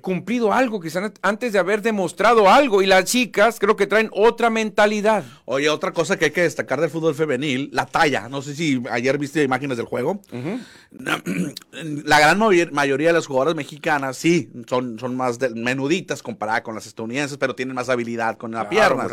[0.01, 2.81] cumplido algo, quizás antes de haber demostrado algo.
[2.81, 5.23] Y las chicas creo que traen otra mentalidad.
[5.45, 8.29] Oye, otra cosa que hay que destacar del fútbol femenil, la talla.
[8.29, 10.21] No sé si ayer viste imágenes del juego.
[12.03, 12.39] La gran
[12.71, 17.55] mayoría de las jugadoras mexicanas, sí, son, son más menuditas comparadas con las estadounidenses, pero
[17.55, 19.07] tienen más habilidad con la pierna.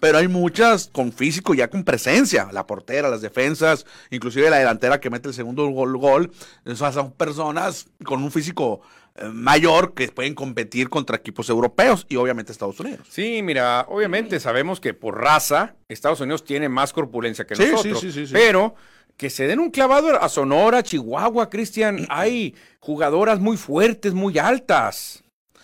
[0.00, 2.48] Pero hay muchas con físico, ya con presencia.
[2.52, 5.96] La portera, las defensas, inclusive la delantera que mete el segundo gol.
[5.96, 6.30] gol
[6.64, 9.01] esas son personas con un físico eh,
[9.32, 13.06] mayor que pueden competir contra equipos europeos y obviamente Estados Unidos.
[13.10, 18.12] Sí, mira, obviamente sabemos que por raza Estados Unidos tiene más corpulencia que nosotros, sí,
[18.12, 18.74] sí, sí, pero
[19.16, 25.21] que se den un clavado a Sonora, Chihuahua, Cristian, hay jugadoras muy fuertes, muy altas.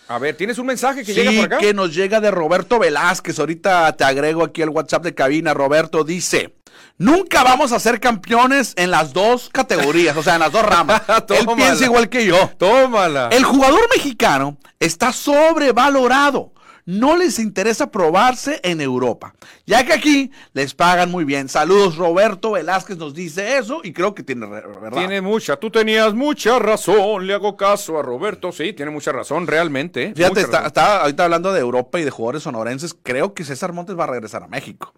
[0.09, 1.57] A ver, ¿tienes un mensaje que llega por acá?
[1.59, 3.37] que nos llega de Roberto Velázquez.
[3.37, 5.53] Ahorita te agrego aquí el WhatsApp de cabina.
[5.53, 6.55] Roberto dice,
[6.97, 11.03] nunca vamos a ser campeones en las dos categorías, o sea, en las dos ramas.
[11.29, 12.49] Él piensa igual que yo.
[12.57, 13.29] Tómala.
[13.31, 16.53] El jugador mexicano está sobrevalorado
[16.89, 19.35] no les interesa probarse en Europa,
[19.67, 21.47] ya que aquí les pagan muy bien.
[21.47, 24.97] Saludos, Roberto Velázquez nos dice eso y creo que tiene verdad.
[24.97, 29.45] Tiene mucha, tú tenías mucha razón, le hago caso a Roberto, sí, tiene mucha razón,
[29.45, 30.13] realmente.
[30.15, 34.05] Fíjate, está, ahorita hablando de Europa y de jugadores sonorenses, creo que César Montes va
[34.05, 34.91] a regresar a México.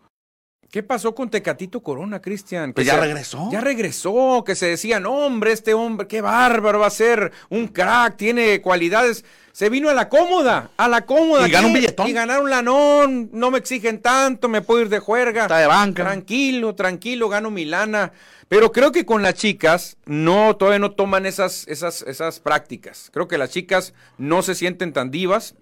[0.71, 2.71] ¿Qué pasó con Tecatito Corona, Cristian?
[2.71, 3.49] Pues ya regresó.
[3.51, 8.15] Ya regresó, que se decían, hombre, este hombre, qué bárbaro va a ser, un crack,
[8.15, 9.25] tiene cualidades.
[9.51, 11.45] Se vino a la cómoda, a la cómoda.
[11.45, 12.07] Y ganó un billetón.
[12.07, 15.41] Y ganaron la non, no me exigen tanto, me puedo ir de juerga.
[15.41, 16.03] Está de banca.
[16.03, 18.13] Tranquilo, tranquilo, gano Milana.
[18.47, 23.09] Pero creo que con las chicas no, todavía no toman esas, esas, esas prácticas.
[23.11, 25.53] Creo que las chicas no se sienten tan divas.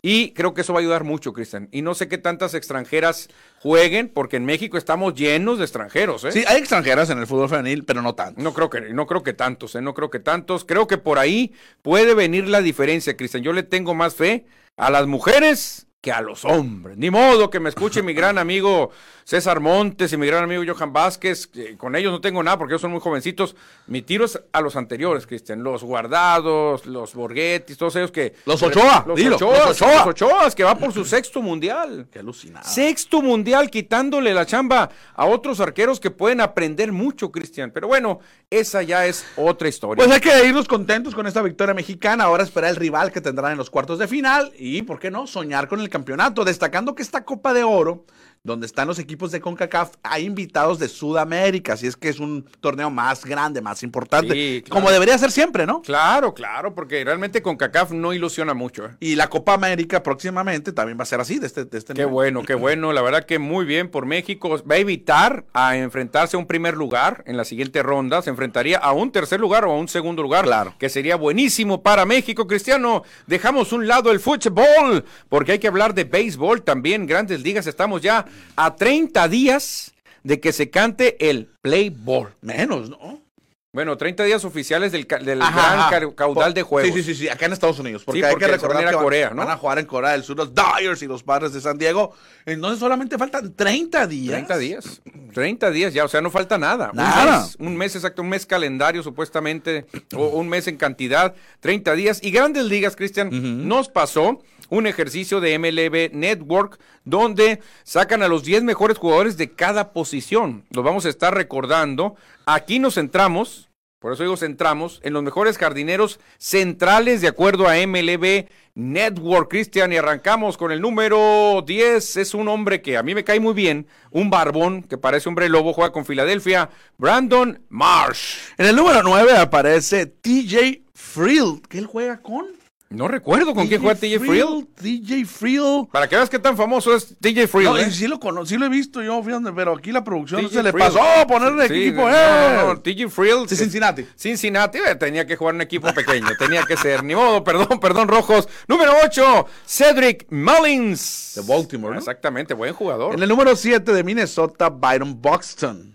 [0.00, 1.68] Y creo que eso va a ayudar mucho, Cristian.
[1.72, 3.28] Y no sé qué tantas extranjeras
[3.60, 6.32] jueguen, porque en México estamos llenos de extranjeros, ¿eh?
[6.32, 8.42] Sí, hay extranjeras en el fútbol femenil, pero no tantos.
[8.42, 9.82] No creo que, no creo que tantos, ¿eh?
[9.82, 10.64] No creo que tantos.
[10.64, 13.42] Creo que por ahí puede venir la diferencia, Cristian.
[13.42, 16.96] Yo le tengo más fe a las mujeres que a los hombres.
[16.96, 18.90] Ni modo que me escuche mi gran amigo
[19.24, 21.50] César Montes y mi gran amigo Johan Vázquez.
[21.76, 23.56] con ellos no tengo nada porque ellos son muy jovencitos.
[23.88, 25.62] Mi tiro es a los anteriores, Cristian.
[25.62, 28.34] Los guardados, los Borghetti, todos ellos que.
[28.46, 29.96] Los Ochoa, los, Ochoa, los Ochoa.
[29.96, 32.06] Los Ochoas, que va por su sexto mundial.
[32.12, 32.66] Qué alucinado.
[32.66, 37.72] Sexto mundial, quitándole la chamba a otros arqueros que pueden aprender mucho, Cristian.
[37.72, 40.02] Pero bueno, esa ya es otra historia.
[40.02, 42.24] Pues hay que irnos contentos con esta victoria mexicana.
[42.24, 45.26] Ahora esperar el rival que tendrán en los cuartos de final y, ¿por qué no?,
[45.26, 48.04] soñar con el campeonato, destacando que esta Copa de Oro
[48.42, 52.44] donde están los equipos de CONCACAF, hay invitados de Sudamérica, así es que es un
[52.60, 55.82] torneo más grande, más importante, como debería ser siempre, ¿no?
[55.82, 58.86] Claro, claro, porque realmente CONCACAF no ilusiona mucho.
[58.86, 58.90] ¿eh?
[59.00, 62.04] Y la Copa América próximamente también va a ser así, de este, de este Qué
[62.04, 66.36] bueno, qué bueno, la verdad que muy bien por México, va a evitar a enfrentarse
[66.36, 69.72] a un primer lugar en la siguiente ronda, se enfrentaría a un tercer lugar o
[69.72, 70.74] a un segundo lugar, claro.
[70.78, 73.02] que sería buenísimo para México, Cristiano.
[73.26, 78.02] Dejamos un lado el fútbol, porque hay que hablar de béisbol también, grandes ligas, estamos
[78.02, 82.34] ya a 30 días de que se cante el play ball.
[82.40, 83.28] Menos, ¿no?
[83.70, 86.94] Bueno, 30 días oficiales del, del gran caudal de juegos.
[86.94, 88.02] Sí, sí, sí, acá en Estados Unidos.
[88.02, 91.02] Porque, hay que recordar que Corea, van, a jugar en Corea del Sur los Dyers
[91.02, 92.14] y los Padres de San Diego.
[92.46, 94.32] Entonces solamente faltan 30 días.
[94.32, 95.02] 30 días.
[95.34, 96.90] 30 días ya, o sea, no falta nada.
[96.94, 97.36] Nada.
[97.36, 101.92] Un mes, un mes exacto, un mes calendario supuestamente, o un mes en cantidad, 30
[101.92, 102.20] días.
[102.22, 108.44] Y Grandes Ligas, Cristian, nos pasó un ejercicio de MLB Network donde sacan a los
[108.44, 110.64] 10 mejores jugadores de cada posición.
[110.70, 112.16] Los vamos a estar recordando.
[112.46, 113.68] Aquí nos centramos
[114.00, 119.92] por eso digo, centramos en los mejores jardineros centrales de acuerdo a MLB Network, Cristian,
[119.92, 122.16] y arrancamos con el número 10.
[122.16, 125.48] Es un hombre que a mí me cae muy bien, un barbón que parece hombre
[125.48, 128.52] lobo, juega con Filadelfia, Brandon Marsh.
[128.56, 132.46] En el número 9 aparece TJ Frill, que él juega con
[132.90, 134.66] no recuerdo con quién juega TJ Frill.
[134.74, 135.88] TJ Frill.
[135.92, 137.64] Para que veas qué tan famoso es TJ Frill.
[137.64, 137.90] No, ¿eh?
[137.90, 141.02] sí, lo sí lo he visto yo, fíjate, pero aquí la producción se le pasó
[141.02, 142.08] a ponerle equipo.
[142.08, 142.56] Eh.
[142.56, 143.46] No, no, TJ Frill.
[143.46, 144.06] Sí, Cincinnati.
[144.16, 147.04] Cincinnati eh, tenía que jugar un equipo pequeño, tenía que ser.
[147.04, 148.48] Ni modo, perdón, perdón, rojos.
[148.66, 151.32] Número 8, Cedric Mullins.
[151.34, 151.92] De Baltimore.
[151.92, 151.98] ¿no?
[151.98, 153.14] Exactamente, buen jugador.
[153.14, 155.94] En el número 7 de Minnesota, Byron Buxton.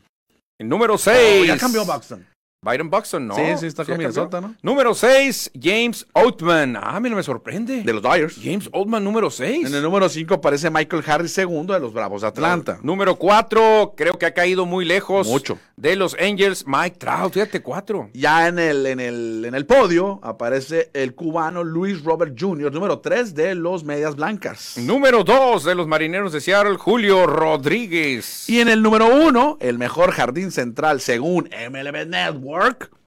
[0.60, 1.47] El número 6.
[1.47, 2.32] ya cambió Buxton.
[2.63, 3.36] Byron Buxton, no.
[3.36, 4.56] Sí, sí, está con Minnesota, ¿no?
[4.62, 6.78] Número 6, James Oatman.
[6.82, 7.84] Ah, mira, me sorprende.
[7.84, 8.38] De los Dyers.
[8.41, 9.67] James Oatman, número 6.
[9.67, 12.80] En el número 5 aparece Michael Harris, segundo de los Bravos de Atlanta.
[12.82, 15.28] Número 4, creo que ha caído muy lejos.
[15.28, 15.60] Mucho.
[15.76, 18.12] De los Angels, Mike Trout, fíjate, 4.
[18.13, 22.99] Ya en el, en, el, en el podio aparece el cubano Luis Robert Jr., número
[22.99, 24.78] 3 de los Medias Blancas.
[24.78, 28.47] Número 2 de los Marineros de Seattle, Julio Rodríguez.
[28.49, 32.52] Y en el número 1, el mejor jardín central según MLB Network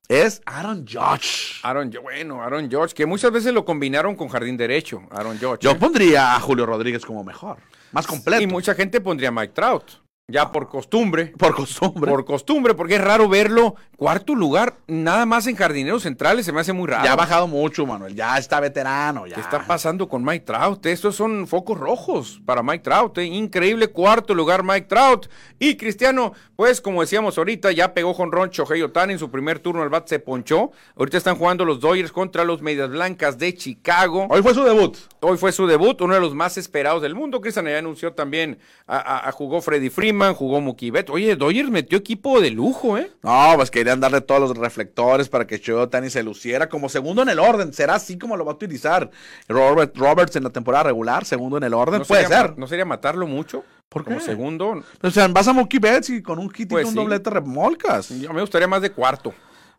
[0.08, 1.60] es Aaron Judge.
[1.62, 5.62] Aaron, bueno, Aaron George, que muchas veces lo combinaron con jardín derecho, Aaron George.
[5.62, 5.76] Yo ¿eh?
[5.76, 7.58] pondría a Julio Rodríguez como mejor,
[7.92, 8.42] más completo.
[8.42, 9.84] Y mucha gente pondría a Mike Trout,
[10.28, 11.26] ya por costumbre.
[11.38, 12.10] por costumbre.
[12.10, 13.76] Por costumbre, porque es raro verlo.
[13.96, 17.04] Cuarto lugar, nada más en jardineros centrales, se me hace muy raro.
[17.04, 18.14] Ya ha bajado mucho, Manuel.
[18.14, 19.26] Ya está veterano.
[19.26, 19.36] Ya.
[19.36, 20.84] ¿Qué está pasando con Mike Trout?
[20.84, 23.16] Estos son focos rojos para Mike Trout.
[23.18, 23.24] ¿eh?
[23.24, 25.28] Increíble cuarto lugar Mike Trout.
[25.60, 29.82] Y Cristiano, pues como decíamos ahorita, ya pegó jonrón Shohei Otani en su primer turno.
[29.84, 30.72] El bat se ponchó.
[30.96, 34.26] Ahorita están jugando los Dodgers contra los Medias Blancas de Chicago.
[34.28, 34.98] Hoy fue su debut.
[35.20, 37.40] Hoy fue su debut, uno de los más esperados del mundo.
[37.40, 41.10] Cristian ya anunció también, a, a- a- jugó Freddy Freeman, jugó Mookie Betts.
[41.10, 43.10] Oye, Dodgers metió equipo de lujo, ¿eh?
[43.22, 47.28] No, pues querían darle todos los reflectores para que Otani se luciera como segundo en
[47.28, 47.72] el orden.
[47.72, 49.10] ¿Será así como lo va a utilizar
[49.48, 51.24] Robert Roberts en la temporada regular?
[51.24, 52.00] Segundo en el orden.
[52.00, 52.58] ¿No Puede sería, ser.
[52.58, 53.64] ¿No sería matarlo mucho?
[53.88, 54.82] ¿Por Como segundo.
[55.02, 56.98] O sea, vas a Mookie Betts y con un hit Pues y un sí.
[57.00, 58.08] doblete remolcas.
[58.08, 59.32] Yo me gustaría más de cuarto,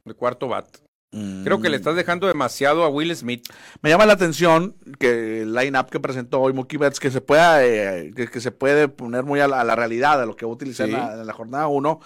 [0.05, 0.65] de cuarto bat.
[1.43, 3.47] Creo que le estás dejando demasiado a Will Smith.
[3.81, 7.65] Me llama la atención que el line-up que presentó hoy Mookie Betts, que se pueda,
[7.65, 10.45] eh, que, que se puede poner muy a la, a la realidad de lo que
[10.45, 10.93] va a utilizar Sí.
[10.93, 11.99] en, la, en la jornada 1,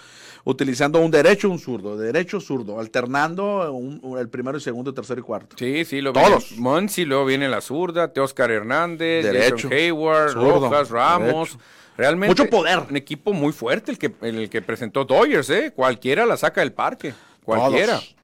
[0.46, 5.20] utilizando un derecho un zurdo, derecho zurdo, alternando un- un- el primero y segundo, tercero
[5.20, 5.56] y cuarto.
[5.58, 6.52] Sí, sí, lo Todos.
[6.58, 11.50] Monsi, luego viene la zurda, Teoscar Hernández, Derecho, Jason Hayward, zurdo, Rojas, Ramos.
[11.50, 11.66] derecho.
[11.98, 12.80] Realmente Mucho poder.
[12.90, 15.74] Un equipo muy fuerte el que, el que presentó Dodgers, ¿eh?
[15.76, 17.14] Cualquiera la saca del parque.
[17.44, 17.94] Cualquiera.
[17.96, 18.16] Todos.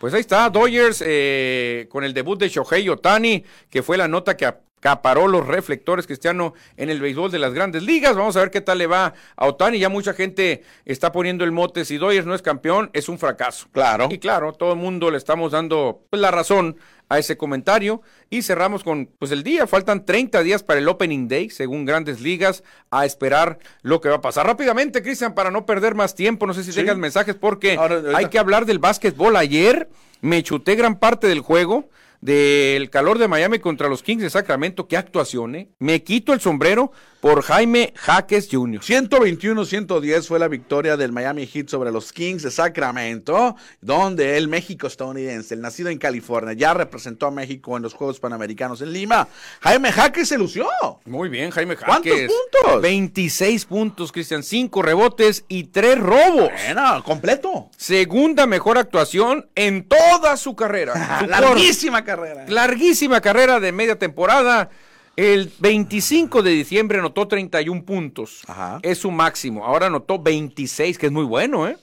[0.00, 4.34] Pues ahí está, Dodgers eh, con el debut de Shohei Otani, que fue la nota
[4.34, 4.46] que
[4.80, 8.16] acaparó los reflectores cristiano en el béisbol de las grandes ligas.
[8.16, 9.78] Vamos a ver qué tal le va a Otani.
[9.78, 11.84] Ya mucha gente está poniendo el mote.
[11.84, 13.66] Si Dodgers no es campeón, es un fracaso.
[13.72, 14.08] Claro.
[14.10, 16.76] Y claro, todo el mundo le estamos dando pues, la razón
[17.10, 18.00] a ese comentario.
[18.30, 19.66] Y cerramos con pues el día.
[19.66, 24.16] Faltan 30 días para el Opening Day, según grandes ligas, a esperar lo que va
[24.16, 24.46] a pasar.
[24.46, 26.78] Rápidamente, Cristian, para no perder más tiempo, no sé si Sí.
[26.80, 29.36] tengas mensajes, porque Ahora, hay que hablar del básquetbol.
[29.36, 29.90] Ayer
[30.22, 31.90] me chuté gran parte del juego.
[32.20, 35.70] Del calor de Miami contra los Kings de Sacramento, qué actuación, ¿eh?
[35.78, 38.80] Me quito el sombrero por Jaime Jaques Jr.
[38.80, 44.86] 121-110 fue la victoria del Miami Heat sobre los Kings de Sacramento, donde el México
[44.86, 49.28] estadounidense, el nacido en California, ya representó a México en los Juegos Panamericanos en Lima.
[49.60, 50.66] Jaime Jaque se lució.
[51.04, 52.30] Muy bien, Jaime ¿Cuántos Jaques.
[52.62, 52.82] puntos?
[52.82, 54.42] 26 puntos, Cristian.
[54.42, 56.48] 5 rebotes y 3 robos.
[56.64, 57.68] Bueno, completo.
[57.76, 60.94] Segunda mejor actuación en toda su carrera.
[61.20, 62.46] Su cor- Larguísima carrera.
[62.48, 64.70] larguísima carrera de media temporada.
[65.20, 68.40] El 25 de diciembre anotó 31 puntos.
[68.46, 68.78] Ajá.
[68.80, 69.66] Es su máximo.
[69.66, 71.76] Ahora anotó 26, que es muy bueno, ¿eh?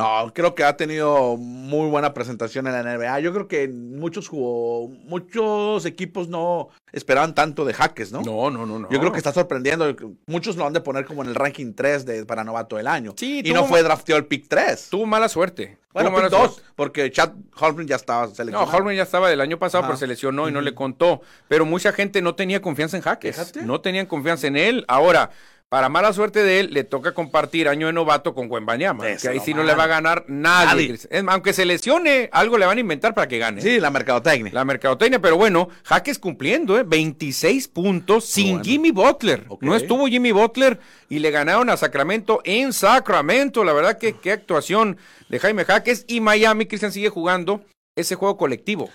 [0.00, 3.20] No, creo que ha tenido muy buena presentación en la NBA.
[3.20, 8.22] Yo creo que muchos jugó, muchos equipos no esperaban tanto de Jaques, ¿no?
[8.22, 8.88] No, no, no, no.
[8.90, 9.94] Yo creo que está sorprendiendo.
[10.26, 13.14] Muchos lo han de poner como en el ranking 3 de, para novato del año.
[13.16, 14.88] Sí, y no fue drafteado el pick 3.
[14.90, 15.78] Tuvo mala suerte.
[15.92, 16.70] Bueno, pick mala 2, suerte.
[16.76, 18.76] porque Chad Holmgren ya estaba No, seleccionado.
[18.76, 19.88] Holman ya estaba del año pasado, Ajá.
[19.90, 21.20] pero se lesionó y no le contó.
[21.48, 23.54] Pero mucha gente no tenía confianza en Jaques.
[23.64, 24.84] No tenían confianza en él.
[24.88, 25.30] Ahora,
[25.70, 29.04] para mala suerte de él, le toca compartir año de novato con Wembanyama.
[29.16, 30.88] Que ahí sí no le va a ganar nadie.
[30.88, 30.94] Nadie.
[31.08, 33.62] Es aunque se lesione, algo le van a inventar para que gane.
[33.62, 34.52] Sí, la mercadotecnia.
[34.52, 36.82] La mercadotecnia, pero bueno, Jaques cumpliendo, ¿eh?
[36.82, 38.64] 26 puntos sin bueno.
[38.64, 39.46] Jimmy Butler.
[39.60, 43.62] No estuvo Jimmy Butler y le ganaron a Sacramento en Sacramento.
[43.62, 44.96] La verdad que qué actuación
[45.28, 46.04] de Jaime Jaques.
[46.08, 48.90] Y Miami, Cristian sigue jugando ese juego colectivo.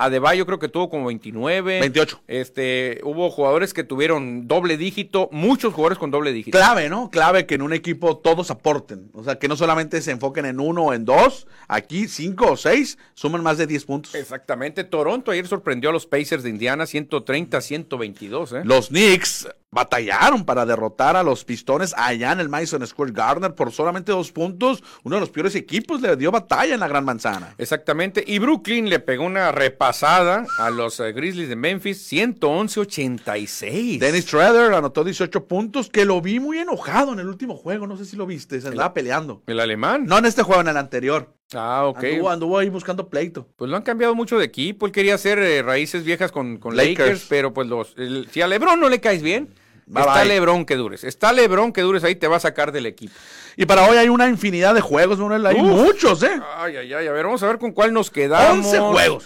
[0.00, 1.80] Adebayo creo que tuvo como 29.
[1.80, 2.22] 28.
[2.26, 6.56] Este, hubo jugadores que tuvieron doble dígito, muchos jugadores con doble dígito.
[6.56, 7.10] Clave, ¿no?
[7.10, 9.10] Clave que en un equipo todos aporten.
[9.12, 11.46] O sea, que no solamente se enfoquen en uno o en dos.
[11.68, 14.14] Aquí, cinco o seis suman más de 10 puntos.
[14.14, 14.84] Exactamente.
[14.84, 18.62] Toronto ayer sorprendió a los Pacers de Indiana 130-122, ¿eh?
[18.64, 23.70] Los Knicks batallaron para derrotar a los Pistones allá en el Madison Square Garden por
[23.72, 24.82] solamente dos puntos.
[25.04, 27.54] Uno de los peores equipos le dio batalla en la Gran Manzana.
[27.56, 28.24] Exactamente.
[28.26, 33.98] Y Brooklyn le pegó una repasada a los eh, Grizzlies de Memphis, 111-86.
[33.98, 37.86] Dennis Schroeder anotó 18 puntos, que lo vi muy enojado en el último juego.
[37.86, 39.42] No sé si lo viste, se andaba peleando.
[39.46, 40.04] El alemán.
[40.06, 41.34] No en este juego, en el anterior.
[41.52, 42.04] Ah, ok.
[42.04, 43.48] Anduvo, anduvo ahí buscando pleito.
[43.56, 44.86] Pues lo han cambiado mucho de equipo.
[44.86, 46.98] Él quería hacer eh, raíces viejas con, con Lakers.
[46.98, 47.26] Lakers.
[47.28, 47.94] pero pues los.
[47.96, 49.52] el- si a Lebron no le caes bien,
[49.92, 50.24] Bye, está bye.
[50.28, 51.02] Lebron que dures.
[51.04, 53.12] Está Lebron que dures ahí, te va a sacar del equipo.
[53.56, 55.44] Y para hoy hay una infinidad de juegos, Manuel.
[55.46, 55.62] Hay Uf.
[55.62, 56.40] muchos, ¿eh?
[56.56, 57.06] Ay, ay, ay.
[57.08, 58.66] A ver, vamos a ver con cuál nos quedamos.
[58.66, 59.24] 11 juegos.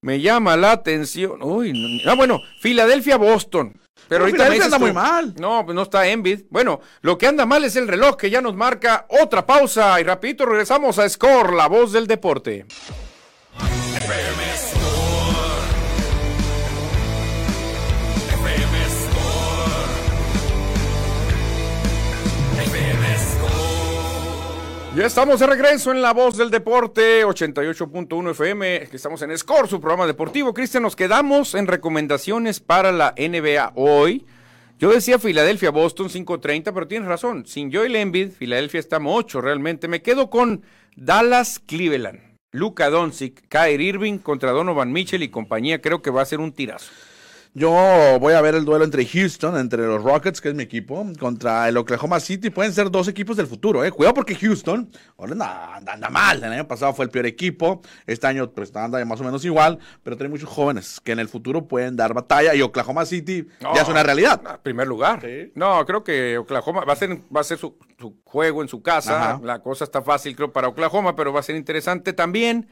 [0.00, 1.42] Me llama la atención.
[1.42, 1.72] Uy,
[2.04, 3.72] no- ah, bueno, Filadelfia-Boston.
[3.74, 5.34] Pero Pero ahorita me Filadelfia anda tú, muy mal.
[5.38, 6.42] No, pues no está Envid.
[6.48, 10.04] Bueno, lo que anda mal es el reloj que ya nos marca otra pausa y
[10.04, 12.64] rapidito regresamos a Score, la voz del deporte.
[24.96, 28.88] Ya estamos de regreso en La Voz del Deporte, 88.1 FM.
[28.90, 30.54] Estamos en Score, su programa deportivo.
[30.54, 34.24] Cristian, nos quedamos en recomendaciones para la NBA hoy.
[34.78, 37.44] Yo decía Filadelfia, Boston 5.30, pero tienes razón.
[37.44, 39.86] Sin Joel Embiid, Filadelfia está 8 realmente.
[39.86, 40.62] Me quedo con
[40.96, 42.20] Dallas, Cleveland.
[42.52, 45.82] Luka Doncic, Kyrie Irving contra Donovan Mitchell y compañía.
[45.82, 46.90] Creo que va a ser un tirazo.
[47.58, 47.70] Yo
[48.20, 51.66] voy a ver el duelo entre Houston, entre los Rockets, que es mi equipo, contra
[51.70, 52.50] el Oklahoma City.
[52.50, 53.90] Pueden ser dos equipos del futuro, ¿eh?
[53.90, 56.44] Cuidado porque Houston anda, anda, mal.
[56.44, 57.80] El año pasado fue el peor equipo.
[58.06, 61.30] Este año pues, anda más o menos igual, pero tiene muchos jóvenes que en el
[61.30, 62.54] futuro pueden dar batalla.
[62.54, 64.38] Y Oklahoma City ya es una realidad.
[64.46, 65.22] En primer lugar.
[65.22, 65.50] Sí.
[65.54, 68.82] No, creo que Oklahoma va a ser, va a ser su, su juego en su
[68.82, 69.30] casa.
[69.30, 69.40] Ajá.
[69.42, 72.68] La cosa está fácil, creo, para Oklahoma, pero va a ser interesante también.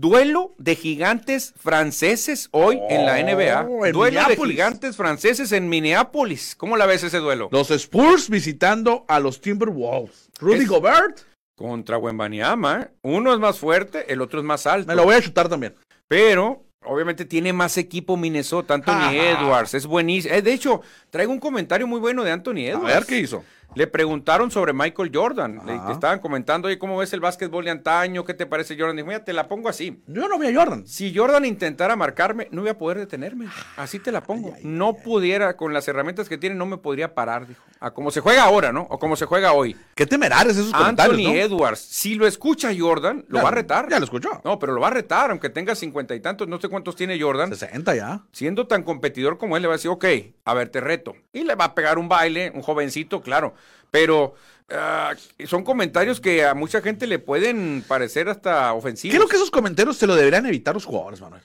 [0.00, 3.66] Duelo de gigantes franceses hoy en la NBA.
[3.68, 6.54] Oh, en Duelo de gigantes franceses en Minneapolis.
[6.56, 7.48] ¿Cómo la ves ese duelo?
[7.50, 10.30] Los Spurs visitando a los Timberwolves.
[10.38, 11.20] Rudy Es- Gobert,
[11.56, 12.82] Contra Wembanyama.
[12.82, 12.88] ¿eh?
[13.02, 14.86] Uno es más fuerte, el otro es más alto.
[14.86, 15.74] me lo voy a chutar también.
[16.06, 18.74] Pero, obviamente, tiene más equipo Minnesota.
[18.74, 19.10] Anthony.
[19.14, 20.32] Edwards es buenísimo.
[20.34, 22.94] Eh, de hecho, traigo un comentario muy bueno de Anthony A Edwards.
[22.94, 23.44] ver qué hizo.
[23.74, 25.60] Le preguntaron sobre Michael Jordan.
[25.66, 25.92] Le, Ajá.
[25.92, 28.24] estaban comentando, oye, ¿cómo ves el básquetbol de antaño?
[28.24, 28.96] ¿Qué te parece Jordan?
[28.96, 30.02] Dijo, mira, te la pongo así.
[30.06, 30.86] Yo no vi a Jordan.
[30.86, 33.46] Si Jordan intentara marcarme, no iba a poder detenerme.
[33.76, 34.54] Así te la pongo.
[34.62, 37.62] no pudiera, con las herramientas que tiene, no me podría parar, dijo.
[37.80, 38.88] A como se juega ahora, ¿no?
[38.90, 39.76] O como se juega hoy.
[39.94, 41.38] Qué temerarios esos comentarios, Anthony ¿no?
[41.38, 43.88] Edwards, si lo escucha Jordan, lo Ya, va a retar.
[43.88, 44.40] ya lo escuchó.
[44.44, 47.20] No, pero lo va a retar, aunque tenga cincuenta y tantos, no sé cuántos tiene
[47.20, 47.54] Jordan.
[47.54, 48.22] 60 ya.
[48.32, 50.04] Siendo tan competidor como él, le va a decir, ok,
[50.44, 51.14] a ver, te reto.
[51.32, 53.54] Y le va a pegar un baile, un jovencito, claro.
[53.90, 54.34] Pero
[54.70, 55.14] ah,
[55.46, 59.16] son comentarios que a mucha gente le pueden parecer hasta ofensivos.
[59.16, 61.42] Creo que esos comentarios se lo deberían evitar los jugadores, Manuel.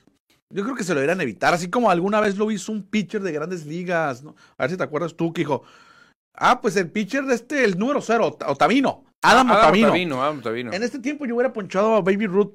[0.49, 3.21] Yo creo que se lo deberían evitar, así como alguna vez lo hizo un pitcher
[3.21, 4.35] de grandes ligas, ¿no?
[4.57, 5.63] A ver si te acuerdas tú que dijo,
[6.35, 9.87] ah, pues el pitcher de este, el número cero, Ot- Otavino, Adam, Adam Otavino.
[9.87, 10.73] Ottavino, Adam.
[10.73, 12.51] En este tiempo yo hubiera ponchado a Baby Ruth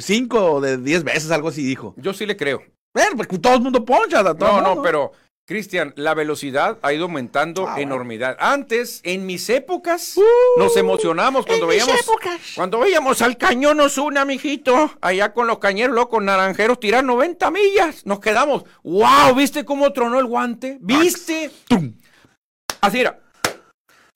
[0.00, 1.94] 5 de 10 veces, algo así dijo.
[1.96, 2.62] Yo sí le creo.
[2.94, 4.22] Bueno, pues todo el mundo poncha.
[4.34, 5.12] todo No, no, pero,
[5.46, 7.94] Cristian, la velocidad ha ido aumentando Ah, bueno.
[7.94, 8.36] enormidad.
[8.40, 10.16] Antes, en mis épocas,
[10.56, 11.94] nos emocionamos cuando veíamos.
[12.56, 18.04] Cuando veíamos al cañón Osuna, mijito, allá con los cañeros locos naranjeros tirar 90 millas.
[18.04, 18.64] Nos quedamos.
[18.82, 19.36] ¡Wow!
[19.36, 20.78] ¿Viste cómo tronó el guante?
[20.80, 21.52] ¿Viste?
[21.68, 21.94] ¡Tum!
[22.80, 23.20] Así era.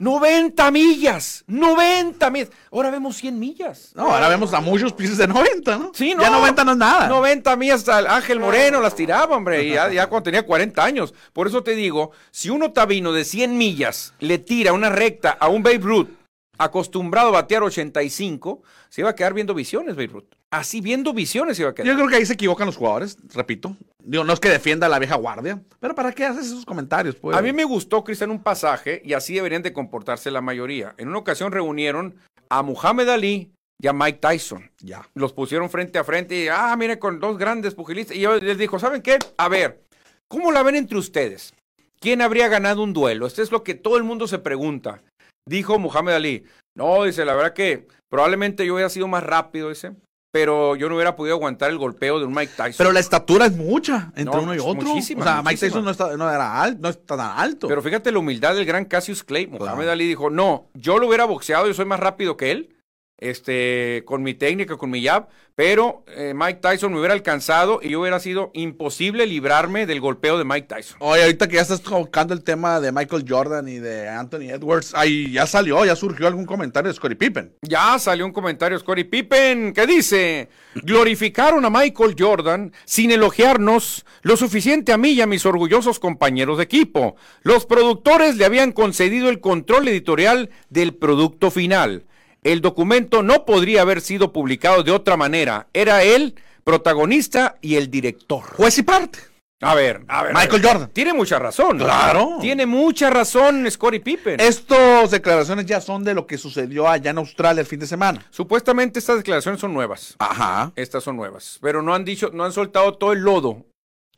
[0.01, 1.44] 90 millas.
[1.46, 2.51] 90 millas.
[2.72, 3.92] Ahora vemos 100 millas.
[3.94, 5.92] No, ahora vemos a muchos pisos de 90, ¿no?
[5.94, 6.22] Sí, no.
[6.22, 7.07] Ya 90 no es nada.
[7.07, 11.12] 90 millas al Ángel Moreno las tiraba, hombre, y ya, ya cuando tenía 40 años.
[11.34, 15.48] Por eso te digo, si un Otavino de 100 millas le tira una recta a
[15.48, 16.09] un Babe Ruth
[16.57, 20.39] acostumbrado a batear 85, se iba a quedar viendo visiones, Babe Ruth.
[20.53, 21.86] Así viendo visiones iba a quedar.
[21.86, 23.76] Yo creo que ahí se equivocan los jugadores, repito.
[24.03, 27.14] Digo, no es que defienda a la vieja guardia, pero ¿para qué haces esos comentarios?
[27.14, 27.36] Pues?
[27.36, 30.94] A mí me gustó, Cristian, un pasaje, y así deberían de comportarse la mayoría.
[30.98, 32.16] En una ocasión reunieron
[32.48, 34.70] a Muhammad Ali y a Mike Tyson.
[34.80, 35.09] Ya.
[35.14, 38.16] los pusieron frente a frente y, ah, mire, con dos grandes pugilistas.
[38.16, 39.18] Y yo les dijo, ¿saben qué?
[39.36, 39.84] A ver,
[40.28, 41.55] ¿cómo la ven entre ustedes?
[42.01, 43.26] ¿Quién habría ganado un duelo?
[43.26, 45.03] Esto es lo que todo el mundo se pregunta.
[45.48, 46.44] Dijo Muhammad Ali.
[46.76, 49.92] No, dice, la verdad que probablemente yo hubiera sido más rápido, dice.
[50.33, 52.74] Pero yo no hubiera podido aguantar el golpeo de un Mike Tyson.
[52.78, 54.74] Pero la estatura es mucha entre No, uno y otro.
[54.74, 55.57] muchísima, o sea, Mike.
[55.59, 57.66] Tyson no, está, no era alto, no está tan alto.
[57.66, 59.49] Pero fíjate la humildad del gran Cassius Clay.
[59.49, 59.91] Muhammad Claro.
[59.91, 62.76] Ali dijo, no, yo lo hubiera boxeado, yo soy más rápido que él,
[63.21, 67.91] este, con mi técnica, con mi jab, pero eh, Mike Tyson me hubiera alcanzado y
[67.91, 70.97] yo hubiera sido imposible librarme del golpeo de Mike Tyson.
[71.01, 74.93] Oye, ahorita que ya estás tocando el tema de Michael Jordan y de Anthony Edwards,
[74.95, 77.55] ahí ya salió, ya surgió algún comentario de Scottie Pippen.
[77.61, 84.07] Ya salió un comentario de Scottie Pippen que dice, glorificaron a Michael Jordan sin elogiarnos
[84.23, 87.16] lo suficiente a mí y a mis orgullosos compañeros de equipo.
[87.43, 92.07] Los productores le habían concedido el control editorial del producto final.
[92.43, 95.66] El documento no podría haber sido publicado de otra manera.
[95.74, 96.34] Era él
[96.64, 98.43] protagonista y el director.
[98.43, 99.18] Juez y parte.
[99.62, 100.34] A ver, a ver.
[100.34, 100.72] a Michael ver.
[100.72, 100.91] Jordan.
[100.91, 101.76] Tiene mucha razón.
[101.76, 102.38] Claro.
[102.41, 104.41] Tiene mucha razón Scottie Pippen.
[104.41, 108.24] Estas declaraciones ya son de lo que sucedió allá en Australia el fin de semana.
[108.30, 110.14] Supuestamente estas declaraciones son nuevas.
[110.18, 110.72] Ajá.
[110.76, 111.59] Estas son nuevas.
[111.61, 113.66] Pero no han dicho, no han soltado todo el lodo.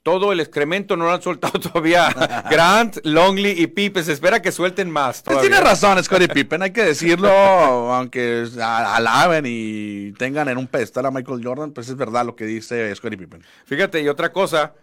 [0.05, 2.09] Todo el excremento no lo han soltado todavía.
[2.51, 4.03] Grant, Longley y Pipe.
[4.03, 5.23] Se espera que suelten más.
[5.23, 5.51] Pues todavía.
[5.51, 7.29] tiene razón, Scottie Pippen, hay que decirlo,
[7.95, 12.45] aunque alaben y tengan en un pedestal a Michael Jordan, pues es verdad lo que
[12.47, 13.43] dice Scottie Pippen.
[13.65, 14.75] Fíjate, y otra cosa.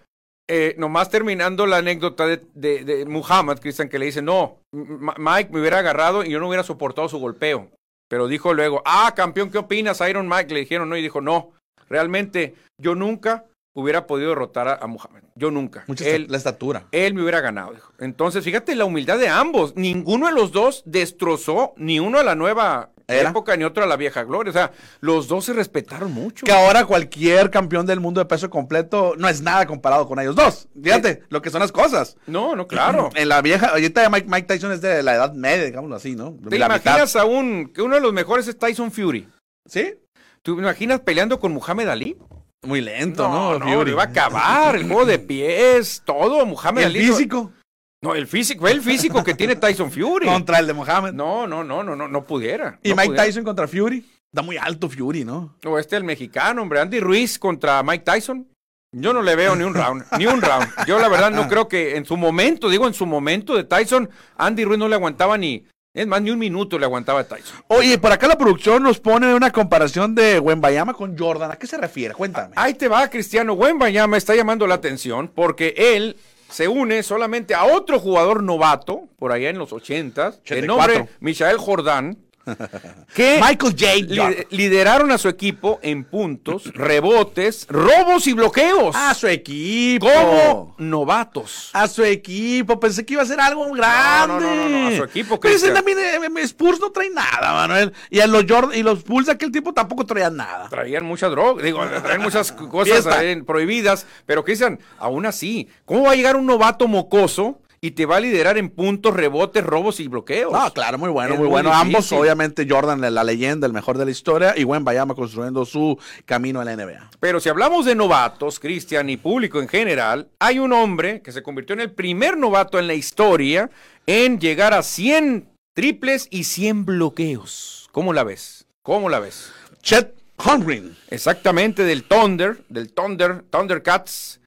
[0.48, 5.14] eh, nomás terminando la anécdota de, de, de Muhammad, Cristian, que le dice, no, M-
[5.18, 7.70] Mike me hubiera agarrado y yo no hubiera soportado su golpeo.
[8.10, 10.52] Pero dijo luego, ah, campeón, ¿qué opinas, Iron Mike?
[10.54, 11.52] Le dijeron, no, y dijo, no,
[11.90, 15.22] realmente yo nunca hubiera podido derrotar a, a Muhammad.
[15.36, 15.84] Yo nunca.
[15.88, 16.88] Mucha Él- la estatura.
[16.92, 17.74] él me hubiera ganado.
[17.74, 17.94] dijo.
[18.00, 19.76] Entonces, fíjate la humildad de ambos.
[19.76, 23.30] Ninguno de los dos destrozó ni uno a la nueva Era.
[23.30, 24.50] época ni otra la vieja gloria.
[24.50, 26.46] O sea, los dos se respetaron mucho.
[26.46, 30.36] Que ahora cualquier campeón del mundo de peso completo no es nada comparado con ellos
[30.36, 30.68] dos.
[30.82, 32.18] Fíjate lo que son las cosas.
[32.28, 33.10] No, no, claro.
[33.16, 36.36] En la vieja, ahorita Mike, Mike Tyson es de la edad media, digámoslo así, ¿no?
[36.50, 39.28] ¿Te la imaginas aún que uno de los mejores es Tyson Fury?
[39.66, 39.96] ¿Sí?
[40.42, 42.18] ¿Tú imaginas peleando con Muhammad Ali?
[42.66, 43.58] Muy lento, ¿no?
[43.58, 44.76] No, no, le iba a acabar.
[44.76, 46.46] El juego de pies, todo.
[46.46, 47.00] Muhammad ¿Y Ali.
[47.00, 47.54] el físico?
[48.02, 50.26] No, el físico, ve el físico que tiene Tyson Fury.
[50.28, 51.14] Contra el de Mohamed.
[51.14, 52.80] No, no, no, no, no, no pudiera.
[52.84, 53.26] ¿Y no Mike pudiera.
[53.26, 54.06] Tyson contra Fury?
[54.32, 55.56] Está muy alto Fury, ¿no?
[55.66, 58.48] O este el mexicano, hombre, Andy Ruiz contra Mike Tyson.
[58.92, 60.68] Yo no le veo ni un round, ni un round.
[60.88, 64.10] Yo la verdad no creo que en su momento, digo en su momento de Tyson,
[64.38, 67.64] Andy Ruiz no le aguantaba ni, es más, ni un minuto le aguantaba a Tyson.
[67.68, 71.52] Oye, por acá la producción nos pone una comparación de Wembayama con Jordan.
[71.52, 72.14] ¿A qué se refiere?
[72.14, 72.54] Cuéntame.
[72.56, 76.16] Ahí te va, Cristiano Wembanyama me está llamando la atención porque él
[76.50, 80.68] se une solamente a otro jugador novato, por allá en los 80, de 84.
[80.68, 82.18] nombre Michael Jordan,
[83.14, 84.46] que Michael J.
[84.50, 88.96] lideraron a su equipo en puntos, rebotes, robos y bloqueos.
[88.96, 90.08] A su equipo.
[90.08, 91.70] como novatos.
[91.74, 92.80] A su equipo.
[92.80, 94.46] Pensé que iba a ser algo grande.
[94.46, 97.54] no, no, no, a su equipo, Pero ese también, eh, eh, Spurs no trae nada,
[97.54, 97.94] Manuel.
[98.10, 100.70] Y a los Jordan, y los Bulls de aquel tiempo tampoco traían nada.
[100.70, 106.12] Traían mucha droga, digo, traían muchas cosas eh, prohibidas, pero Cristian, aún así, ¿cómo va
[106.12, 110.08] a llegar un novato mocoso y te va a liderar en puntos, rebotes, robos y
[110.08, 110.52] bloqueos?
[110.52, 111.74] No, claro, muy bueno, Es muy bueno.
[111.74, 116.62] Ambos, obviamente, Jordan, la, leyenda, el mejor de la historia, y Wembayama construyendo su camino
[116.62, 117.10] en la NBA.
[117.20, 121.44] Pero si hablamos de novatos, Cristian, y público en general, hay un hombre que se
[121.44, 123.70] convirtió en el primer novato en la historia
[124.06, 127.90] en llegar a 100 triples y 100 bloqueos.
[127.92, 128.66] ¿Cómo la ves?
[128.82, 129.52] ¿Cómo la ves?
[129.82, 130.96] Chet Holmgren.
[131.10, 134.40] Exactamente, del Thunder, del Thunder, Thundercats.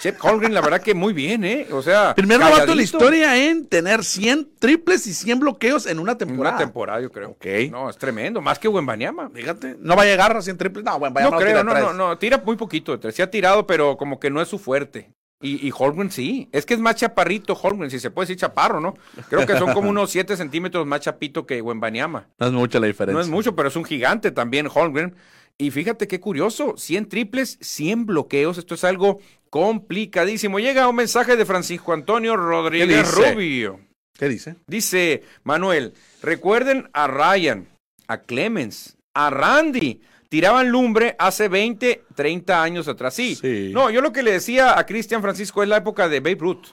[0.00, 1.66] Chet Holmgren, la verdad que muy bien, ¿eh?
[1.72, 5.98] O sea, Primer novato en la historia en tener 100 triples y 100 bloqueos en
[5.98, 6.56] una En temporada.
[6.56, 7.30] Una temporada, yo creo.
[7.30, 7.46] Ok.
[7.70, 9.28] No, es tremendo, más que Wembanyama.
[9.28, 10.84] Fíjate, no va a llegar a 100 triples.
[10.86, 11.84] No, Wembayama No tira creo, no, tres.
[11.84, 13.14] no, no, tira muy poquito, tres.
[13.14, 15.10] sí ha tirado, pero como que no es su fuerte.
[15.42, 18.80] Y, y Holmgren sí, es que es más chaparrito Holmgren, si se puede decir chaparro,
[18.80, 18.94] ¿no?
[19.28, 22.26] Creo que son como unos 7 centímetros más chapito que Wembanyama.
[22.38, 23.14] No es mucha la diferencia.
[23.14, 25.14] No es mucho, pero es un gigante también Holmgren.
[25.56, 29.18] Y fíjate qué curioso, 100 triples, 100 bloqueos, esto es algo
[29.50, 30.58] complicadísimo.
[30.58, 33.12] Llega un mensaje de Francisco Antonio Rodríguez?
[33.12, 33.80] Rubio.
[34.16, 34.56] ¿Qué dice?
[34.66, 37.68] Dice Manuel, recuerden a Ryan,
[38.06, 40.00] a Clemens, a Randy.
[40.28, 43.14] Tiraban lumbre hace 20, 30 años atrás.
[43.14, 43.34] Sí.
[43.34, 43.72] Sí.
[43.74, 46.66] No, yo lo que le decía a Cristian Francisco es la época de Babe Ruth.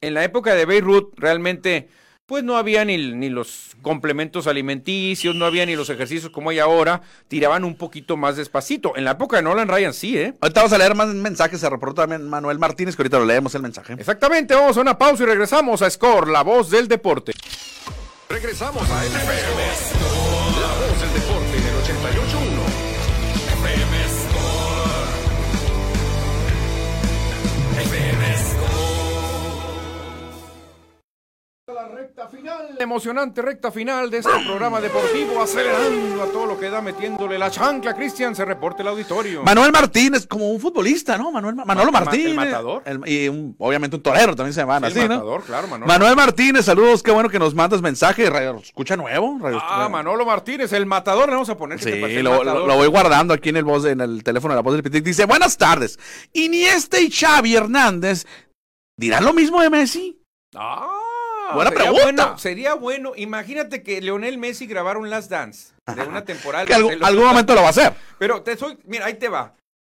[0.00, 1.88] En la época de Babe Ruth realmente
[2.32, 6.60] pues no había ni, ni los complementos alimenticios, no había ni los ejercicios como hay
[6.60, 8.96] ahora, tiraban un poquito más despacito.
[8.96, 10.32] En la época de Nolan Ryan sí, ¿eh?
[10.40, 11.60] Ahorita vamos a leer más mensajes.
[11.60, 13.92] Se reporta también Manuel Martínez, que ahorita lo leemos el mensaje.
[13.98, 17.34] Exactamente, vamos a una pausa y regresamos a Score, la voz del deporte.
[18.30, 19.62] Regresamos a FM.
[20.58, 22.71] La voz del deporte en el 88.1.
[31.68, 36.68] La recta final, emocionante recta final de este programa deportivo, acelerando a todo lo que
[36.68, 37.94] da, metiéndole la chancla.
[37.94, 39.44] Cristian, se reporte el auditorio.
[39.44, 41.30] Manuel Martínez, como un futbolista, ¿no?
[41.30, 42.26] Manuel, Ma- Manolo Ma- ma- Martínez.
[42.30, 42.82] el matador.
[42.84, 45.08] El- y un- obviamente un torero también se llaman El así, ¿no?
[45.10, 45.86] matador, claro, Manolo.
[45.86, 48.28] Manuel Martínez, saludos, qué bueno que nos mandas mensaje.
[48.28, 49.38] Radio Escucha nuevo.
[49.40, 51.78] Radio Ah, Manolo Martínez, el matador, le vamos a poner.
[51.80, 54.72] Sí, lo- lo voy guardando aquí en el voz, en el teléfono de la voz
[54.74, 55.04] del Pitic.
[55.04, 55.96] Dice, buenas tardes.
[56.32, 58.26] Iniesta y Xavi Hernández
[58.98, 60.18] dirán lo mismo de Messi.
[60.56, 60.98] Ah,
[61.54, 62.22] Buena sería pregunta.
[62.24, 63.12] Bueno, sería bueno.
[63.16, 66.64] Imagínate que Leonel Messi grabara un Last Dance de una temporada.
[66.66, 67.92] Que lo- algún momento lo va a hacer.
[68.18, 69.54] Pero te soy, mira, ahí te va.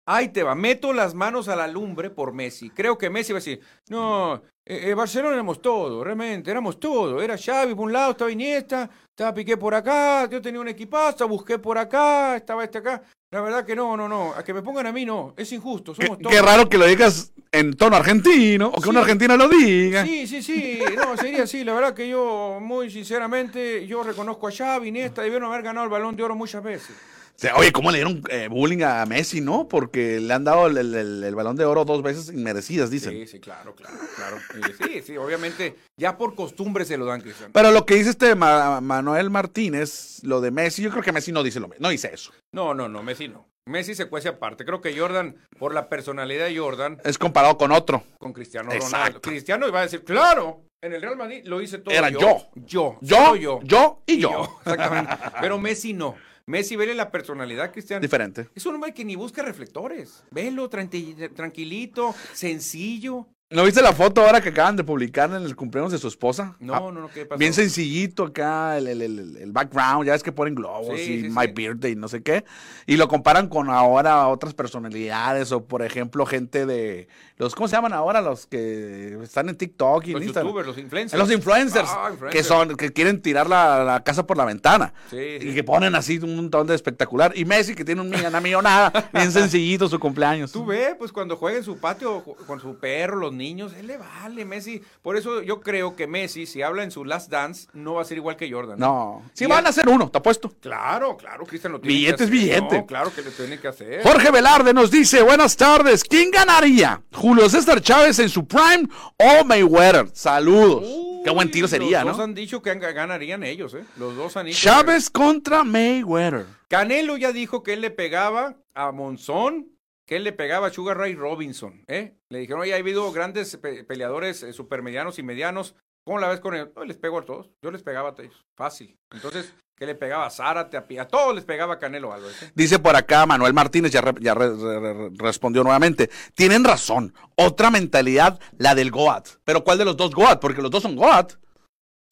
[0.06, 0.54] Ahí te va.
[0.54, 2.70] Meto las manos a la lumbre por Messi.
[2.70, 4.34] Creo que Messi va a decir, no,
[4.64, 7.22] eh, eh, Barcelona éramos todo, realmente, éramos todo.
[7.22, 11.28] Era Xavi por un lado, estaba Iniesta, estaba Piqué por acá, yo tenía un equipazo,
[11.28, 13.02] busqué por acá, estaba este acá.
[13.30, 14.32] La verdad que no, no, no.
[14.36, 16.32] A que me pongan a mí no, es injusto, Qué, somos todos.
[16.34, 18.88] qué raro que lo digas en tono argentino o que Sí.
[18.90, 20.04] un argentino lo diga.
[20.04, 21.62] Sí, sí, sí, no, sería así.
[21.64, 25.90] La verdad que yo, muy sinceramente, yo reconozco a Xavi, Iniesta, debieron haber ganado el
[25.90, 26.96] Balón de Oro muchas veces.
[27.34, 29.66] O sea, oye, ¿cómo le dieron eh, bullying a Messi, no?
[29.66, 33.12] Porque le han dado el, el- el- el balón de oro dos veces inmerecidas, dicen.
[33.12, 34.36] Sí, sí, claro, claro, claro.
[34.54, 37.50] Y Sí, sí, obviamente, ya por costumbre se lo dan, Cristian.
[37.52, 41.32] Pero lo que dice este Ma- Manuel Martínez, lo de Messi, yo creo que Messi
[41.32, 41.68] no dice lo.
[41.78, 42.32] No dice eso.
[42.54, 43.48] No, no, no, Messi no.
[43.66, 44.64] Messi se cuece aparte.
[44.64, 48.02] Creo que Jordan, por la personalidad de Jordan, Es comparado con otro.
[48.18, 48.86] con Cristiano Ronaldo.
[48.86, 49.20] Exacto.
[49.22, 52.18] Cristiano iba a decir, claro, en el Real Madrid lo hice todo Era yo.
[52.54, 52.98] yo.
[53.00, 53.36] Yo.
[53.36, 53.60] Yo.
[53.62, 54.58] yo y yo.
[54.64, 55.12] Exactamente.
[55.40, 56.14] Pero Messi no.
[56.52, 58.02] Messi vele la personalidad, Cristian.
[58.02, 58.46] Diferente.
[58.54, 60.22] Es un hombre que ni busca reflectores.
[60.30, 63.26] Velo tranqui- tranquilito, sencillo.
[63.48, 66.56] ¿No viste la foto ahora que acaban de publicar en el cumpleaños de su esposa?
[66.60, 67.38] No, Ah, no, no, ¿qué pasó?
[67.38, 71.22] Bien sencillito acá, el, el- el- el background, ya ves que ponen globos Sí, y
[71.22, 71.52] sí, My sí.
[71.52, 72.44] Birthday y no sé qué.
[72.86, 77.08] Y lo comparan con ahora otras personalidades o, por ejemplo, gente de
[77.38, 78.20] los, ¿cómo se llaman ahora?
[78.20, 80.46] Los que están en TikTok y en Los Instagram.
[80.48, 81.18] youtubers, los influencers.
[81.20, 82.46] Los influencers, Ah, que influencers.
[82.46, 84.92] son, que quieren tirar la, la casa por la ventana.
[85.10, 85.54] Sí, Y sí.
[85.54, 87.32] que ponen así un montón de espectacular.
[87.36, 90.52] Y Messi, que tiene un, una millonada, bien sencillito su cumpleaños.
[90.52, 93.96] Tú ve, pues cuando juega en su patio con su perro, los niños, él le
[93.98, 94.82] vale, Messi.
[95.02, 98.04] Por eso yo creo que Messi, si habla en su Last Dance, no va a
[98.04, 98.78] ser igual que Jordan.
[98.78, 99.22] No.
[99.32, 100.52] Sí Y van él- a hacer uno, te apuesto.
[100.60, 102.40] Claro, claro, Cristian lo tiene Billete que es hacer.
[102.40, 102.78] billete.
[102.78, 104.02] No, claro que lo tiene que hacer.
[104.02, 107.00] Jorge Velarde nos dice, buenas tardes, ¿quién ganaría?
[107.32, 110.06] ¿Julio César Chávez en su prime o Mayweather?
[110.12, 110.84] Saludos.
[111.24, 112.24] Qué buen tiro sería, Los dos ¿no?
[112.24, 113.86] han dicho que gan- ganarían ellos, ¿eh?
[113.96, 114.58] Los dos han dicho.
[114.60, 116.44] Chávez contra Mayweather.
[116.68, 119.70] Canelo ya dijo que él le pegaba a Monzón,
[120.06, 122.18] que él le pegaba a Sugar Ray Robinson, ¿eh?
[122.28, 125.74] Le dijeron, oye, ha habido grandes pe- peleadores eh, supermedianos y medianos.
[126.04, 126.70] ¿Cómo la ves con él?
[126.76, 127.48] No, les pego a todos.
[127.64, 128.44] Yo les pegaba a todos.
[128.58, 128.98] Fácil.
[129.10, 132.40] Entonces, que le pegaba a Zárate, a, todos les pegaba Canelo Álvarez.
[132.44, 132.52] ¿eh?
[132.54, 136.08] Dice por acá Manuel Martínez, ya, re- ya re- re- re- respondió nuevamente.
[136.36, 139.26] Tienen razón, otra mentalidad, la del Goat.
[139.42, 140.40] Pero ¿cuál de los dos Goat?
[140.40, 141.32] Porque los dos son Goat.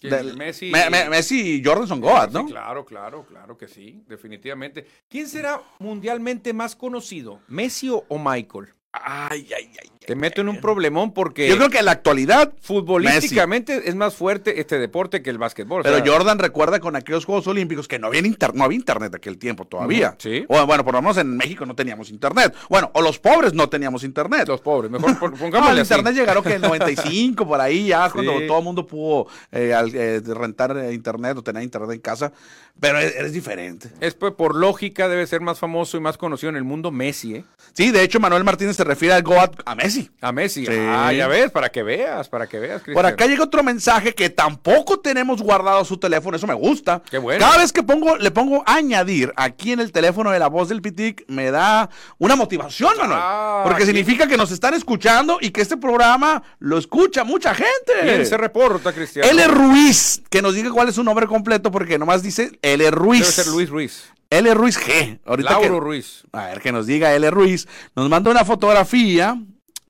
[0.02, 2.44] Del- Messi, Me- me- Messi y Jordan son Goat, ¿no?
[2.46, 4.84] claro, claro, claro que sí, definitivamente.
[5.08, 8.74] ¿Quién será mundialmente más conocido, Messi o Michael?
[8.92, 9.90] Ay, ay, ay.
[10.04, 14.14] Te meto en un problemón porque Yo creo que en la actualidad futbolísticamente es más
[14.14, 15.80] fuerte este deporte que el básquetbol.
[15.80, 18.76] o Pero sea, Jordan recuerda con aquellos Juegos Olímpicos que no había, inter- no había
[18.76, 20.16] internet aquel tiempo todavía.
[20.18, 20.44] Sí.
[20.48, 22.54] O bueno, por lo menos en México no teníamos internet.
[22.68, 24.48] Bueno, o los pobres no teníamos internet.
[24.48, 25.94] Los pobres, mejor pon- No, pongámosle el así.
[25.94, 29.94] internet llegaron que en 95, por ahí ya, cuando todo el mundo pudo eh, al-
[29.94, 32.32] eh, rentar eh, internet o tener internet en casa.
[32.80, 33.90] Pero es, es diferente.
[34.00, 37.36] Es pues, por lógica debe ser más famoso y más conocido en el mundo Messi,
[37.36, 37.44] ¿eh?
[37.74, 40.10] Sí, de hecho, Manuel Martínez se refiere al Goat a Messi.
[40.22, 40.64] A Messi.
[40.64, 40.72] Sí.
[40.74, 43.06] Ah, ya ves, para que veas, para que veas, Por Cristian.
[43.06, 47.02] acá llega otro mensaje que tampoco tenemos guardado su teléfono, eso me gusta.
[47.10, 47.44] Qué bueno.
[47.44, 50.80] Cada vez que pongo, le pongo añadir aquí en el teléfono de la voz del
[50.80, 53.20] Pitic, me da una motivación, Manuel.
[53.22, 57.92] Ah, porque significa que nos están escuchando y que este programa lo escucha mucha gente.
[58.02, 59.28] ¿Quién se reporta, Cristian?
[59.28, 59.46] L.
[59.48, 62.90] Ruiz, que nos diga cuál es su nombre completo, porque nomás dice L.
[62.90, 63.20] Ruiz.
[63.20, 64.04] Debe ser Luis Ruiz.
[64.30, 64.54] L.
[64.54, 65.18] Ruiz G.
[65.26, 66.22] Ahorita Lauro que- Ruiz.
[66.32, 67.30] a ver, que nos diga L.
[67.30, 67.66] Ruiz.
[67.96, 69.36] Nos manda una fotografía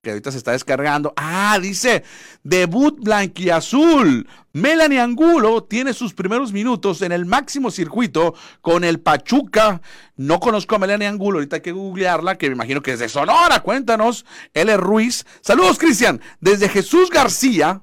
[0.03, 1.13] que ahorita se está descargando.
[1.15, 2.05] Ah, dice,
[2.43, 4.27] debut blanquiazul.
[4.55, 9.83] Melanie Angulo tiene sus primeros minutos en el máximo circuito con el Pachuca.
[10.17, 13.11] No conozco a Melanie Angulo, ahorita hay que googlearla, que me imagino que es de
[13.11, 13.61] Sonora.
[13.61, 14.25] Cuéntanos,
[14.55, 14.75] L.
[14.79, 15.27] Ruiz.
[15.43, 16.21] Saludos, Cristian.
[16.41, 17.83] Desde Jesús García,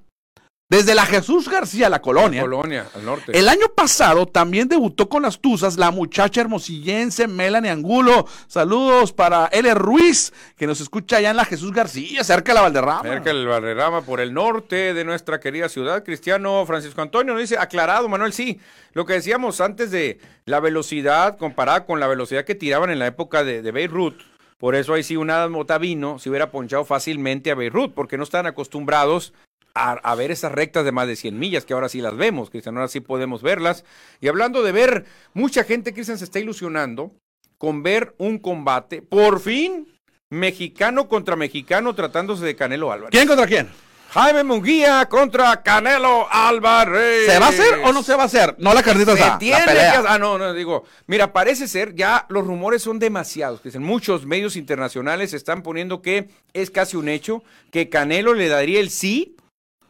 [0.69, 2.41] desde la Jesús García, la colonia.
[2.41, 3.37] Colonia, al norte.
[3.37, 8.27] El año pasado también debutó con las Tuzas la muchacha hermosillense Melanie Angulo.
[8.47, 9.73] Saludos para L.
[9.75, 13.03] Ruiz, que nos escucha allá en la Jesús García, cerca de la Valderrama.
[13.03, 16.03] Cerca del Valderrama, por el norte de nuestra querida ciudad.
[16.03, 18.59] Cristiano Francisco Antonio nos dice, aclarado, Manuel, sí.
[18.91, 23.07] Lo que decíamos antes de la velocidad comparada con la velocidad que tiraban en la
[23.07, 24.19] época de, de Beirut.
[24.57, 28.23] Por eso ahí sí un Adam Otavino se hubiera ponchado fácilmente a Beirut, porque no
[28.23, 29.33] están acostumbrados
[29.77, 32.49] a, a ver esas rectas de más de 100 millas, que ahora sí las vemos,
[32.49, 33.85] Cristian, ahora sí podemos verlas.
[34.21, 37.13] Y hablando de ver, mucha gente, Cristian, se está ilusionando
[37.57, 39.87] con ver un combate, por fin,
[40.29, 43.11] mexicano contra mexicano, tratándose de Canelo Álvarez.
[43.11, 43.69] ¿Quién contra quién?
[44.09, 47.25] Jaime Munguía contra Canelo Álvarez.
[47.25, 48.55] ¿Se va a hacer o no se va a hacer?
[48.57, 50.03] No la carnita Se asada, tiene la pelea.
[50.07, 50.85] Ah, no, no, digo.
[51.07, 53.61] Mira, parece ser, ya los rumores son demasiados.
[53.61, 58.79] Dicen, muchos medios internacionales están poniendo que es casi un hecho que Canelo le daría
[58.79, 59.35] el sí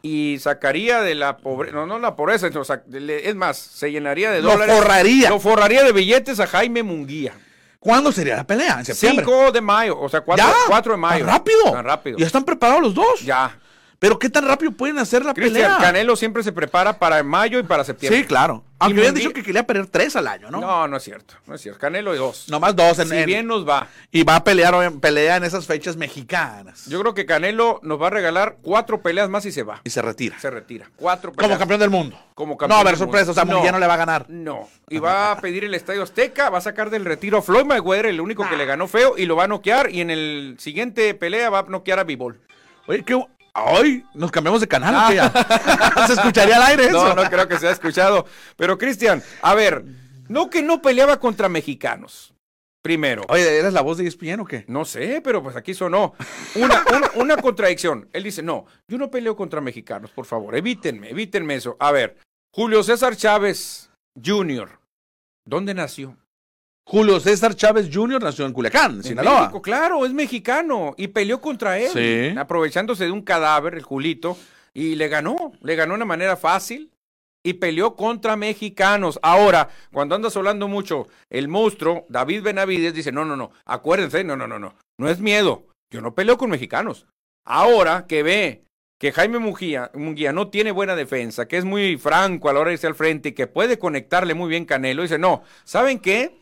[0.02, 4.52] y sacaría de la pobreza, no, no la pobreza, es más, se llenaría de Lo
[4.52, 4.76] dólares.
[4.76, 5.30] forraría.
[5.30, 7.32] Lo forraría de billetes a Jaime Munguía.
[7.80, 8.76] ¿Cuándo sería la pelea?
[8.80, 9.24] ¿En septiembre?
[9.24, 10.80] 5 de mayo, o sea, 4, ¿Ya?
[10.90, 11.24] de mayo.
[11.24, 11.72] ¿Tan rápido?
[11.72, 12.18] Tan rápido.
[12.18, 13.20] ¿Ya están preparados los dos?
[13.22, 13.56] Ya.
[13.98, 15.78] ¿Pero qué tan rápido pueden hacer la Cristian, pelea?
[15.80, 18.20] Canelo siempre se prepara para mayo y para septiembre.
[18.20, 18.64] Sí, claro.
[18.80, 20.60] Aunque Y habían dicho que quería pelear tres al año, ¿no?
[20.60, 21.80] No, no es cierto, no es cierto.
[21.80, 22.48] Canelo y dos.
[22.48, 22.98] Nomás dos.
[23.00, 23.88] En, si en- bien nos va.
[24.12, 26.86] Y va a pelear, pelea en esas fechas mexicanas.
[26.86, 29.80] Yo creo que Canelo nos va a regalar cuatro peleas más y se va.
[29.82, 30.38] Y se retira.
[30.38, 30.88] Se retira.
[30.96, 31.48] Cuatro peleas.
[31.48, 32.16] Como campeón del mundo.
[32.34, 33.30] Como No, campeón a ver, sorpresa.
[33.32, 34.26] O sea, Munguía no le va a ganar.
[34.28, 34.68] No.
[34.88, 38.06] Y va a pedir el Estadio Azteca, va a sacar del retiro a Floyd Mayweather,
[38.06, 39.90] el único que le ganó feo, y lo va a noquear.
[39.90, 42.40] Y en el siguiente pelea va a noquear a Bivol.
[42.86, 43.22] Oye, ¿qué?
[43.66, 44.94] Ay, nos cambiamos de canal.
[44.94, 46.06] ¿o qué ya?
[46.06, 47.14] Se escucharía al aire eso.
[47.14, 48.26] No, no creo que se haya escuchado.
[48.56, 49.84] Pero, Cristian, a ver,
[50.28, 52.34] no que no peleaba contra mexicanos.
[52.82, 53.22] Primero.
[53.28, 54.64] Oye, ¿eres la voz de ESPN o qué?
[54.68, 56.14] No sé, pero pues aquí sonó.
[56.54, 58.08] Una, una, una contradicción.
[58.12, 61.76] Él dice, no, yo no peleo contra mexicanos, por favor, evítenme, evítenme eso.
[61.80, 62.16] A ver,
[62.54, 63.90] Julio César Chávez
[64.24, 64.78] Jr.,
[65.44, 66.16] ¿dónde nació?
[66.90, 68.22] Julio César Chávez Jr.
[68.22, 69.40] nació en Culiacán, En Sinaloa.
[69.42, 72.34] México, claro, es mexicano y peleó contra él, Sí.
[72.38, 74.38] aprovechándose de un cadáver, el Julito,
[74.72, 76.90] y le ganó, le ganó de una manera fácil
[77.44, 79.20] y peleó contra mexicanos.
[79.22, 84.34] Ahora, cuando andas hablando mucho, el monstruo, David Benavides, dice, no, no, no, acuérdense, no,
[84.34, 87.04] no, no, no, no es miedo, yo no peleo con mexicanos.
[87.44, 88.64] Ahora que ve
[88.98, 92.68] que Jaime Munguía, Munguía no tiene buena defensa, que es muy franco a la hora
[92.68, 96.37] de irse al frente y que puede conectarle muy bien Canelo, dice, no, ¿saben qué?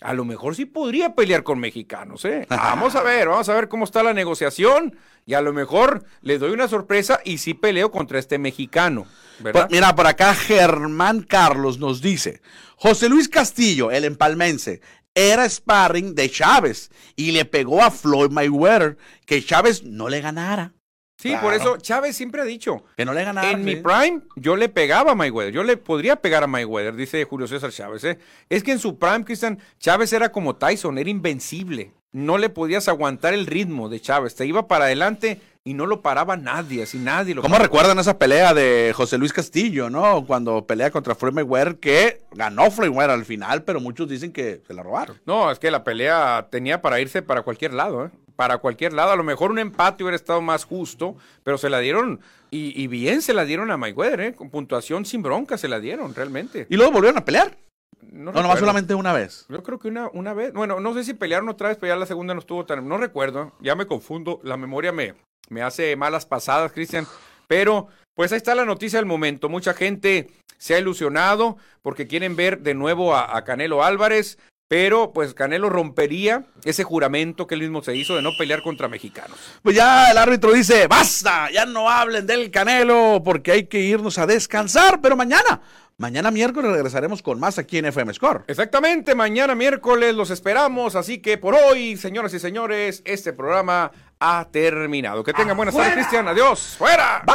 [0.00, 2.46] A lo mejor sí podría pelear con mexicanos, ¿eh?
[2.48, 4.96] Vamos a ver, vamos a ver cómo está la negociación
[5.26, 9.06] y a lo mejor le doy una sorpresa y sí peleo contra este mexicano.
[9.52, 12.40] Por- mira, por acá Germán Carlos nos dice,
[12.76, 14.80] José Luis Castillo, el empalmense,
[15.14, 18.96] era sparring de Chávez y le pegó a Floyd Mayweather
[19.26, 20.72] que Chávez no le ganara.
[21.20, 23.50] Sí, por eso Chávez siempre ha dicho, Que no le ganara.
[23.50, 27.24] en mi prime yo le pegaba a Mayweather, yo le podría pegar a Mayweather, dice
[27.24, 28.18] Julio César Chávez, ¿eh?
[28.48, 31.92] Es que en su prime, Cristian, Chávez era como Tyson, era invencible.
[32.12, 36.00] No le podías aguantar el ritmo de Chávez, te iba para adelante y no lo
[36.00, 37.66] paraba nadie, así nadie lo ¿Cómo paraba.
[37.66, 40.24] recuerdan esa pelea de José Luis Castillo, no?
[40.26, 44.62] Cuando pelea contra Floyd Mayweather, que ganó Floyd Mayweather al final, pero muchos dicen que
[44.66, 45.20] se la robaron.
[45.26, 48.10] No, es que la pelea tenía para irse para cualquier lado, ¿eh?
[48.36, 49.10] Para cualquier lado.
[49.12, 52.86] A lo mejor un empate hubiera estado más justo, pero se la dieron, y, y
[52.86, 54.34] bien se la dieron a Mayweather, ¿eh?
[54.34, 56.66] Con puntuación sin bronca se la dieron, realmente.
[56.70, 57.58] Y luego volvieron a pelear.
[58.00, 58.60] No, No, nomás recuerdo.
[58.60, 59.44] solamente una vez.
[59.50, 61.98] Yo creo que una, una vez, bueno, no sé si pelearon otra vez, pero ya
[62.00, 65.14] la segunda no estuvo tan, no recuerdo, ya me confundo, la memoria me,
[65.50, 67.06] me hace malas pasadas, Cristian,
[67.46, 72.36] pero pues ahí está la noticia del momento, mucha gente se ha ilusionado porque quieren
[72.36, 74.38] ver de nuevo a, a Canelo Álvarez,
[74.70, 78.86] pero pues Canelo rompería ese juramento que él mismo se hizo de no pelear contra
[78.86, 79.36] mexicanos.
[79.62, 84.18] Pues ya el árbitro dice, basta, ya no hablen del Canelo porque hay que irnos
[84.18, 85.60] a descansar, pero mañana,
[85.96, 88.44] mañana miércoles regresaremos con más aquí en FM Score.
[88.46, 93.90] Exactamente, mañana miércoles los esperamos, así que por hoy, señoras y señores, este programa
[94.20, 95.24] ha terminado.
[95.24, 97.22] Que tengan buenas tardes, Cristian, adiós, fuera.
[97.26, 97.34] Bye.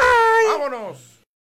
[0.52, 1.14] Vámonos.